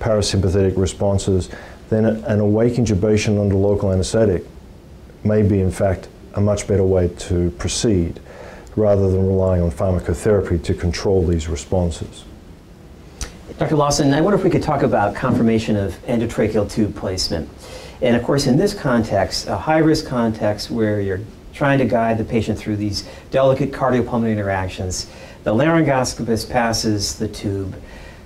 parasympathetic 0.00 0.76
responses, 0.76 1.50
then 1.88 2.04
an 2.04 2.40
awake 2.40 2.74
intubation 2.74 3.40
under 3.40 3.54
local 3.54 3.92
anesthetic 3.92 4.44
may 5.24 5.42
be, 5.42 5.60
in 5.60 5.70
fact, 5.70 6.08
a 6.34 6.40
much 6.40 6.66
better 6.66 6.84
way 6.84 7.08
to 7.08 7.50
proceed 7.52 8.20
rather 8.76 9.10
than 9.10 9.26
relying 9.26 9.62
on 9.62 9.70
pharmacotherapy 9.70 10.62
to 10.62 10.74
control 10.74 11.26
these 11.26 11.48
responses. 11.48 12.24
Dr. 13.58 13.76
Laussen, 13.76 14.12
I 14.12 14.20
wonder 14.20 14.36
if 14.36 14.44
we 14.44 14.50
could 14.50 14.62
talk 14.62 14.82
about 14.82 15.14
confirmation 15.14 15.76
of 15.76 15.94
endotracheal 16.06 16.70
tube 16.70 16.94
placement. 16.94 17.48
And 18.02 18.14
of 18.14 18.22
course, 18.22 18.46
in 18.46 18.58
this 18.58 18.74
context, 18.74 19.46
a 19.46 19.56
high 19.56 19.78
risk 19.78 20.06
context 20.06 20.70
where 20.70 21.00
you're 21.00 21.20
trying 21.54 21.78
to 21.78 21.86
guide 21.86 22.18
the 22.18 22.24
patient 22.24 22.58
through 22.58 22.76
these 22.76 23.08
delicate 23.30 23.72
cardiopulmonary 23.72 24.32
interactions, 24.32 25.10
the 25.44 25.54
laryngoscopist 25.54 26.50
passes 26.50 27.18
the 27.18 27.28
tube. 27.28 27.74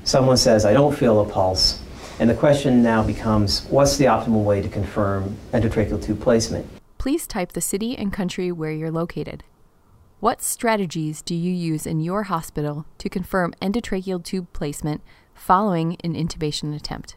Someone 0.02 0.36
says, 0.36 0.64
I 0.64 0.72
don't 0.72 0.96
feel 0.96 1.20
a 1.20 1.24
pulse. 1.24 1.78
And 2.20 2.28
the 2.28 2.34
question 2.34 2.82
now 2.82 3.02
becomes 3.02 3.64
what's 3.70 3.96
the 3.96 4.04
optimal 4.04 4.44
way 4.44 4.60
to 4.60 4.68
confirm 4.68 5.38
endotracheal 5.54 6.04
tube 6.04 6.20
placement? 6.20 6.66
Please 6.98 7.26
type 7.26 7.52
the 7.52 7.62
city 7.62 7.96
and 7.96 8.12
country 8.12 8.52
where 8.52 8.70
you're 8.70 8.90
located. 8.90 9.42
What 10.20 10.42
strategies 10.42 11.22
do 11.22 11.34
you 11.34 11.50
use 11.50 11.86
in 11.86 12.00
your 12.00 12.24
hospital 12.24 12.84
to 12.98 13.08
confirm 13.08 13.54
endotracheal 13.62 14.22
tube 14.22 14.52
placement 14.52 15.00
following 15.32 15.96
an 16.04 16.12
intubation 16.12 16.76
attempt? 16.76 17.16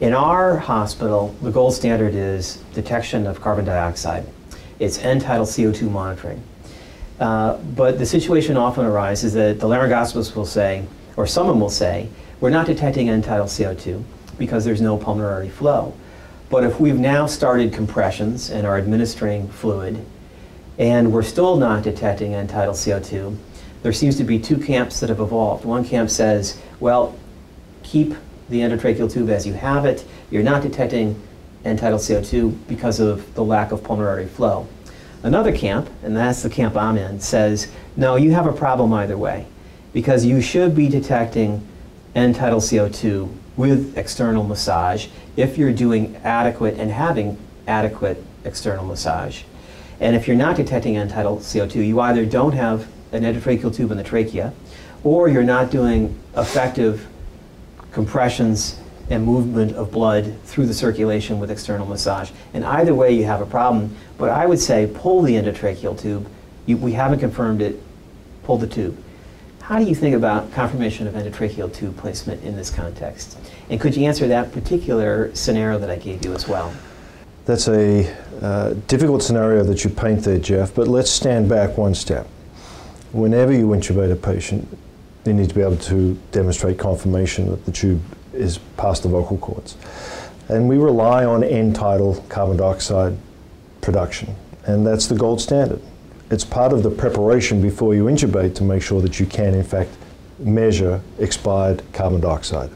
In 0.00 0.12
our 0.12 0.56
hospital, 0.56 1.36
the 1.40 1.52
gold 1.52 1.74
standard 1.74 2.12
is 2.12 2.56
detection 2.74 3.28
of 3.28 3.40
carbon 3.40 3.64
dioxide. 3.64 4.26
It's 4.80 4.98
end 4.98 5.20
tidal 5.20 5.46
CO2 5.46 5.88
monitoring. 5.88 6.42
Uh, 7.20 7.58
but 7.58 8.00
the 8.00 8.06
situation 8.06 8.56
often 8.56 8.86
arises 8.86 9.34
that 9.34 9.60
the 9.60 9.68
laryngoscopist 9.68 10.34
will 10.34 10.46
say, 10.46 10.84
or 11.16 11.28
someone 11.28 11.60
will 11.60 11.70
say, 11.70 12.08
we're 12.40 12.50
not 12.50 12.66
detecting 12.66 13.08
end 13.08 13.24
tidal 13.24 13.46
CO2 13.46 14.02
because 14.38 14.64
there's 14.64 14.80
no 14.80 14.96
pulmonary 14.96 15.50
flow. 15.50 15.94
But 16.48 16.64
if 16.64 16.80
we've 16.80 16.98
now 16.98 17.26
started 17.26 17.72
compressions 17.72 18.50
and 18.50 18.66
are 18.66 18.78
administering 18.78 19.48
fluid, 19.48 20.04
and 20.78 21.12
we're 21.12 21.22
still 21.22 21.56
not 21.56 21.84
detecting 21.84 22.34
end 22.34 22.50
tidal 22.50 22.74
CO2, 22.74 23.36
there 23.82 23.92
seems 23.92 24.16
to 24.16 24.24
be 24.24 24.38
two 24.38 24.58
camps 24.58 25.00
that 25.00 25.08
have 25.08 25.20
evolved. 25.20 25.64
One 25.64 25.84
camp 25.84 26.10
says, 26.10 26.60
well, 26.80 27.16
keep 27.82 28.14
the 28.48 28.60
endotracheal 28.60 29.12
tube 29.12 29.30
as 29.30 29.46
you 29.46 29.52
have 29.52 29.84
it. 29.84 30.04
You're 30.30 30.42
not 30.42 30.62
detecting 30.62 31.20
end 31.64 31.78
tidal 31.78 31.98
CO2 31.98 32.56
because 32.66 32.98
of 33.00 33.32
the 33.34 33.44
lack 33.44 33.72
of 33.72 33.84
pulmonary 33.84 34.26
flow. 34.26 34.66
Another 35.22 35.54
camp, 35.54 35.88
and 36.02 36.16
that's 36.16 36.42
the 36.42 36.50
camp 36.50 36.76
I'm 36.76 36.96
in, 36.96 37.20
says, 37.20 37.70
no, 37.96 38.16
you 38.16 38.32
have 38.32 38.46
a 38.46 38.52
problem 38.52 38.92
either 38.94 39.18
way 39.18 39.46
because 39.92 40.24
you 40.24 40.40
should 40.40 40.74
be 40.74 40.88
detecting 40.88 41.66
end 42.14 42.34
tidal 42.36 42.60
CO2 42.60 43.32
with 43.56 43.96
external 43.96 44.44
massage 44.44 45.08
if 45.36 45.58
you're 45.58 45.72
doing 45.72 46.16
adequate 46.24 46.78
and 46.78 46.90
having 46.90 47.38
adequate 47.66 48.22
external 48.44 48.84
massage. 48.84 49.42
And 50.00 50.16
if 50.16 50.26
you're 50.26 50.36
not 50.36 50.56
detecting 50.56 50.94
tidal 51.08 51.38
CO2, 51.38 51.86
you 51.86 52.00
either 52.00 52.24
don't 52.24 52.52
have 52.52 52.88
an 53.12 53.22
endotracheal 53.22 53.74
tube 53.74 53.90
in 53.90 53.98
the 53.98 54.04
trachea, 54.04 54.52
or 55.04 55.28
you're 55.28 55.42
not 55.42 55.70
doing 55.70 56.18
effective 56.36 57.06
compressions 57.92 58.80
and 59.10 59.24
movement 59.24 59.72
of 59.72 59.90
blood 59.90 60.32
through 60.44 60.66
the 60.66 60.74
circulation 60.74 61.40
with 61.40 61.50
external 61.50 61.86
massage. 61.86 62.30
And 62.54 62.64
either 62.64 62.94
way, 62.94 63.12
you 63.12 63.24
have 63.24 63.40
a 63.40 63.46
problem. 63.46 63.94
But 64.16 64.30
I 64.30 64.46
would 64.46 64.60
say 64.60 64.90
pull 64.94 65.22
the 65.22 65.34
endotracheal 65.34 66.00
tube. 66.00 66.28
You, 66.66 66.76
we 66.76 66.92
haven't 66.92 67.18
confirmed 67.18 67.60
it. 67.60 67.80
Pull 68.44 68.58
the 68.58 68.68
tube. 68.68 68.96
How 69.70 69.78
do 69.78 69.84
you 69.84 69.94
think 69.94 70.16
about 70.16 70.50
confirmation 70.50 71.06
of 71.06 71.14
endotracheal 71.14 71.72
tube 71.72 71.96
placement 71.96 72.42
in 72.42 72.56
this 72.56 72.70
context? 72.70 73.38
And 73.68 73.80
could 73.80 73.96
you 73.96 74.04
answer 74.04 74.26
that 74.26 74.50
particular 74.50 75.32
scenario 75.32 75.78
that 75.78 75.88
I 75.88 75.94
gave 75.94 76.24
you 76.24 76.34
as 76.34 76.48
well? 76.48 76.74
That's 77.44 77.68
a 77.68 78.12
uh, 78.42 78.74
difficult 78.88 79.22
scenario 79.22 79.62
that 79.62 79.84
you 79.84 79.90
paint 79.90 80.24
there, 80.24 80.40
Jeff, 80.40 80.74
but 80.74 80.88
let's 80.88 81.08
stand 81.08 81.48
back 81.48 81.78
one 81.78 81.94
step. 81.94 82.26
Whenever 83.12 83.52
you 83.52 83.68
intubate 83.68 84.10
a 84.10 84.16
patient, 84.16 84.66
you 85.24 85.34
need 85.34 85.50
to 85.50 85.54
be 85.54 85.60
able 85.60 85.76
to 85.76 86.18
demonstrate 86.32 86.76
confirmation 86.76 87.48
that 87.50 87.64
the 87.64 87.70
tube 87.70 88.02
is 88.32 88.58
past 88.76 89.04
the 89.04 89.08
vocal 89.08 89.38
cords. 89.38 89.76
And 90.48 90.68
we 90.68 90.78
rely 90.78 91.24
on 91.24 91.44
end 91.44 91.76
tidal 91.76 92.24
carbon 92.28 92.56
dioxide 92.56 93.16
production, 93.82 94.34
and 94.64 94.84
that's 94.84 95.06
the 95.06 95.14
gold 95.14 95.40
standard. 95.40 95.80
It's 96.30 96.44
part 96.44 96.72
of 96.72 96.84
the 96.84 96.90
preparation 96.90 97.60
before 97.60 97.94
you 97.94 98.04
intubate 98.04 98.54
to 98.56 98.62
make 98.62 98.82
sure 98.82 99.00
that 99.02 99.18
you 99.18 99.26
can, 99.26 99.52
in 99.54 99.64
fact, 99.64 99.90
measure 100.38 101.00
expired 101.18 101.82
carbon 101.92 102.20
dioxide. 102.20 102.70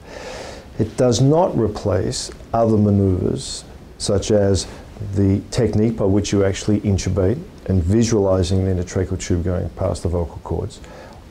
It 0.81 0.97
does 0.97 1.21
not 1.21 1.57
replace 1.57 2.33
other 2.53 2.77
maneuvers, 2.77 3.65
such 3.99 4.33
as 4.33 4.67
the 5.15 5.41
technique 5.53 5.97
by 5.97 6.05
which 6.05 6.33
you 6.33 6.45
actually 6.45 6.81
intubate 6.81 7.41
and 7.67 7.83
visualizing 7.83 8.65
the 8.65 8.71
endotracheal 8.71 9.21
tube 9.21 9.45
going 9.45 9.69
past 9.71 10.03
the 10.03 10.09
vocal 10.09 10.39
cords, 10.43 10.81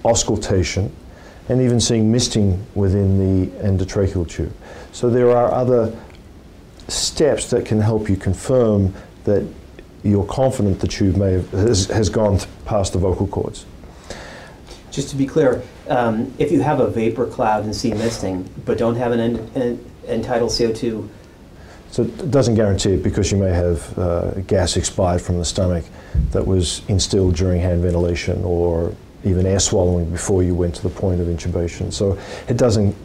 auscultation, 0.05 0.95
and 1.49 1.61
even 1.61 1.79
seeing 1.79 2.09
misting 2.09 2.65
within 2.73 3.19
the 3.19 3.47
endotracheal 3.61 4.27
tube. 4.29 4.53
So 4.93 5.09
there 5.09 5.35
are 5.35 5.51
other 5.51 5.93
steps 6.87 7.49
that 7.49 7.65
can 7.65 7.81
help 7.81 8.09
you 8.09 8.15
confirm 8.15 8.93
that 9.25 9.45
you're 10.03 10.25
confident 10.25 10.79
the 10.79 10.87
tube 10.87 11.15
may 11.15 11.33
have, 11.33 11.49
has, 11.51 11.85
has 11.87 12.09
gone 12.09 12.39
past 12.65 12.93
the 12.93 12.99
vocal 12.99 13.27
cords. 13.27 13.65
Just 14.91 15.09
to 15.09 15.15
be 15.15 15.25
clear, 15.25 15.63
um, 15.87 16.31
if 16.37 16.51
you 16.51 16.61
have 16.61 16.79
a 16.79 16.87
vapor 16.87 17.25
cloud 17.25 17.63
and 17.63 17.75
see 17.75 17.93
misting, 17.93 18.47
but 18.65 18.77
don't 18.77 18.95
have 18.95 19.11
an 19.11 19.19
end, 19.19 20.23
tidal 20.23 20.49
CO2 20.49 21.09
so 21.93 22.01
it 22.01 22.31
doesn't 22.31 22.55
guarantee 22.55 22.93
it 22.93 23.03
because 23.03 23.31
you 23.31 23.37
may 23.37 23.51
have 23.51 23.99
uh, 23.99 24.31
gas 24.47 24.77
expired 24.77 25.21
from 25.21 25.37
the 25.37 25.45
stomach 25.45 25.85
that 26.31 26.43
was 26.43 26.81
instilled 26.87 27.35
during 27.35 27.61
hand 27.61 27.83
ventilation 27.83 28.43
or 28.43 28.95
even 29.23 29.45
air 29.45 29.59
swallowing 29.59 30.09
before 30.09 30.41
you 30.41 30.55
went 30.55 30.73
to 30.73 30.81
the 30.81 30.89
point 30.89 31.21
of 31.21 31.27
intubation. 31.27 31.93
So 31.93 32.17
it 32.47 32.57
doesn't, 32.57 32.95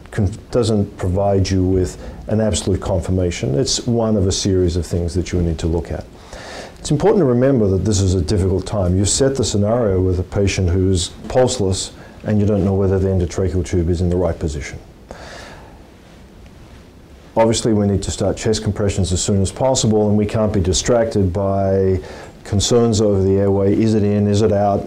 doesn't 0.49 0.97
provide 0.97 1.47
you 1.47 1.63
with 1.63 2.03
an 2.29 2.41
absolute 2.41 2.81
confirmation. 2.81 3.53
It's 3.59 3.85
one 3.85 4.17
of 4.17 4.25
a 4.25 4.31
series 4.31 4.75
of 4.75 4.87
things 4.87 5.13
that 5.13 5.31
you 5.31 5.39
need 5.39 5.59
to 5.59 5.67
look 5.67 5.91
at. 5.91 6.03
It's 6.79 6.91
important 6.91 7.19
to 7.21 7.25
remember 7.25 7.67
that 7.67 7.85
this 7.85 7.99
is 7.99 8.15
a 8.15 8.21
difficult 8.21 8.65
time. 8.65 8.97
You 8.97 9.05
set 9.05 9.35
the 9.35 9.43
scenario 9.43 10.01
with 10.01 10.19
a 10.19 10.23
patient 10.23 10.69
who's 10.69 11.09
pulseless 11.27 11.91
and 12.23 12.39
you 12.39 12.45
don't 12.45 12.65
know 12.65 12.73
whether 12.73 12.99
the 12.99 13.07
endotracheal 13.07 13.65
tube 13.65 13.89
is 13.89 14.01
in 14.01 14.09
the 14.09 14.15
right 14.15 14.37
position. 14.37 14.79
Obviously, 17.35 17.73
we 17.73 17.87
need 17.87 18.03
to 18.03 18.11
start 18.11 18.35
chest 18.35 18.63
compressions 18.63 19.13
as 19.13 19.23
soon 19.23 19.41
as 19.41 19.51
possible, 19.51 20.09
and 20.09 20.17
we 20.17 20.25
can't 20.25 20.51
be 20.51 20.59
distracted 20.59 21.31
by 21.31 22.01
concerns 22.43 22.99
over 22.99 23.23
the 23.23 23.37
airway. 23.37 23.73
Is 23.73 23.93
it 23.93 24.03
in? 24.03 24.27
Is 24.27 24.41
it 24.41 24.51
out? 24.51 24.85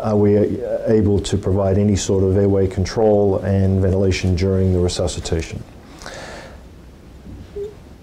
Are 0.00 0.16
we 0.16 0.36
able 0.36 1.18
to 1.18 1.36
provide 1.36 1.76
any 1.76 1.96
sort 1.96 2.22
of 2.22 2.36
airway 2.36 2.68
control 2.68 3.38
and 3.38 3.80
ventilation 3.82 4.36
during 4.36 4.72
the 4.72 4.78
resuscitation? 4.78 5.62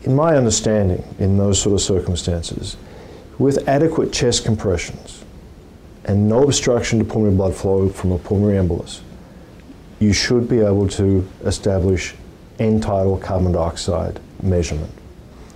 In 0.04 0.14
my 0.14 0.36
understanding, 0.36 1.04
in 1.20 1.38
those 1.38 1.62
sort 1.62 1.74
of 1.74 1.82
circumstances, 1.82 2.76
with 3.38 3.68
adequate 3.68 4.14
chest 4.14 4.46
compressions 4.46 5.24
and 6.06 6.30
no 6.30 6.44
obstruction 6.44 7.00
to 7.00 7.06
pulmonary 7.06 7.36
blood 7.36 7.56
flow 7.56 7.90
from 7.90 8.12
a 8.12 8.20
pulmonary 8.20 8.58
embolus, 8.58 9.02
you 10.00 10.14
should 10.14 10.48
be 10.48 10.60
able 10.60 10.88
to 10.88 11.28
establish 11.44 12.16
end 12.60 12.84
tidal 12.84 13.18
carbon 13.18 13.52
dioxide 13.52 14.20
measurement. 14.42 14.92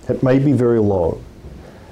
It 0.08 0.22
may 0.22 0.38
be 0.38 0.52
very 0.52 0.80
low. 0.80 1.22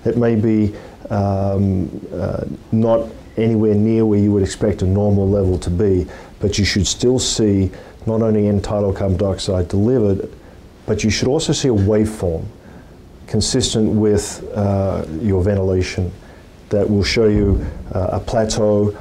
It 0.05 0.17
may 0.17 0.35
be 0.35 0.75
um, 1.11 1.89
uh, 2.13 2.45
not 2.73 3.09
anywhere 3.37 3.75
near 3.75 4.05
where 4.05 4.19
you 4.19 4.33
would 4.33 4.43
expect 4.43 4.83
a 4.83 4.87
normal 4.87 5.29
level 5.29 5.59
to 5.59 5.71
be, 5.71 6.07
but 6.41 6.59
you 6.59 6.65
should 6.65 6.87
still 6.87 7.19
see 7.19 7.71
not 8.07 8.23
only 8.23 8.49
end 8.49 8.65
tidal 8.65 8.93
carbon 8.93 9.17
dioxide 9.17 9.69
delivered, 9.69 10.29
but 10.87 11.05
you 11.05 11.11
should 11.11 11.29
also 11.29 11.53
see 11.53 11.69
a 11.69 11.73
waveform 11.73 12.45
consistent 13.29 13.91
with 13.93 14.43
uh, 14.55 15.05
your 15.21 15.43
ventilation 15.43 16.11
that 16.71 16.89
will 16.89 17.05
show 17.05 17.29
you 17.29 17.65
uh, 17.95 18.09
a 18.13 18.21
plateau. 18.21 18.97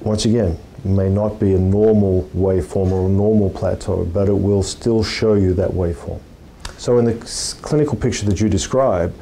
Once 0.00 0.24
again, 0.24 0.58
may 0.84 1.08
not 1.08 1.38
be 1.38 1.54
a 1.54 1.58
normal 1.58 2.28
waveform 2.34 2.90
or 2.90 3.06
a 3.06 3.08
normal 3.08 3.50
plateau, 3.50 4.04
but 4.06 4.28
it 4.28 4.36
will 4.36 4.62
still 4.62 5.02
show 5.02 5.34
you 5.34 5.54
that 5.54 5.70
waveform. 5.70 6.20
So 6.76 6.98
in 6.98 7.04
the 7.04 7.14
clinical 7.62 7.96
picture 7.96 8.26
that 8.26 8.40
you 8.40 8.48
describe, 8.48 9.14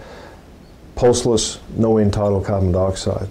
pulseless, 0.97 1.61
no 1.77 1.99
end 1.99 2.13
tidal 2.13 2.41
carbon 2.41 2.73
dioxide, 2.73 3.29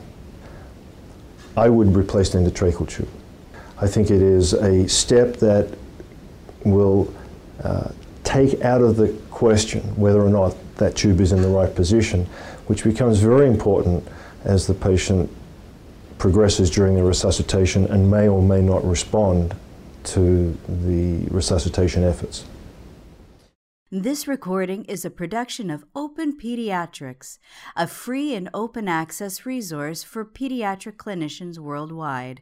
I 1.57 1.69
would 1.69 1.95
replace 1.95 2.29
the 2.29 2.39
endotracheal 2.39 2.87
tube. 2.87 3.09
I 3.77 3.87
think 3.87 4.11
it 4.11 4.21
is 4.21 4.53
a 4.53 4.87
step 4.87 5.37
that 5.37 5.77
will 6.63 7.13
uh, 7.63 7.91
take 8.23 8.61
out 8.61 8.81
of 8.81 8.95
the 8.95 9.09
question 9.31 9.81
whether 9.95 10.21
or 10.21 10.29
not 10.29 10.55
that 10.81 10.95
tube 10.95 11.21
is 11.21 11.31
in 11.31 11.41
the 11.41 11.47
right 11.47 11.73
position, 11.73 12.25
which 12.67 12.83
becomes 12.83 13.19
very 13.19 13.47
important 13.47 14.05
as 14.43 14.67
the 14.67 14.73
patient 14.73 15.29
progresses 16.17 16.69
during 16.69 16.95
the 16.95 17.03
resuscitation 17.03 17.85
and 17.85 18.11
may 18.11 18.27
or 18.27 18.41
may 18.41 18.61
not 18.61 18.83
respond 18.85 19.55
to 20.03 20.57
the 20.67 21.25
resuscitation 21.29 22.03
efforts. 22.03 22.45
This 23.93 24.27
recording 24.27 24.85
is 24.85 25.03
a 25.03 25.09
production 25.09 25.69
of 25.69 25.83
Open 25.93 26.37
Pediatrics, 26.37 27.39
a 27.75 27.87
free 27.87 28.33
and 28.33 28.49
open 28.53 28.87
access 28.87 29.45
resource 29.45 30.01
for 30.01 30.23
pediatric 30.23 30.95
clinicians 30.95 31.57
worldwide. 31.57 32.41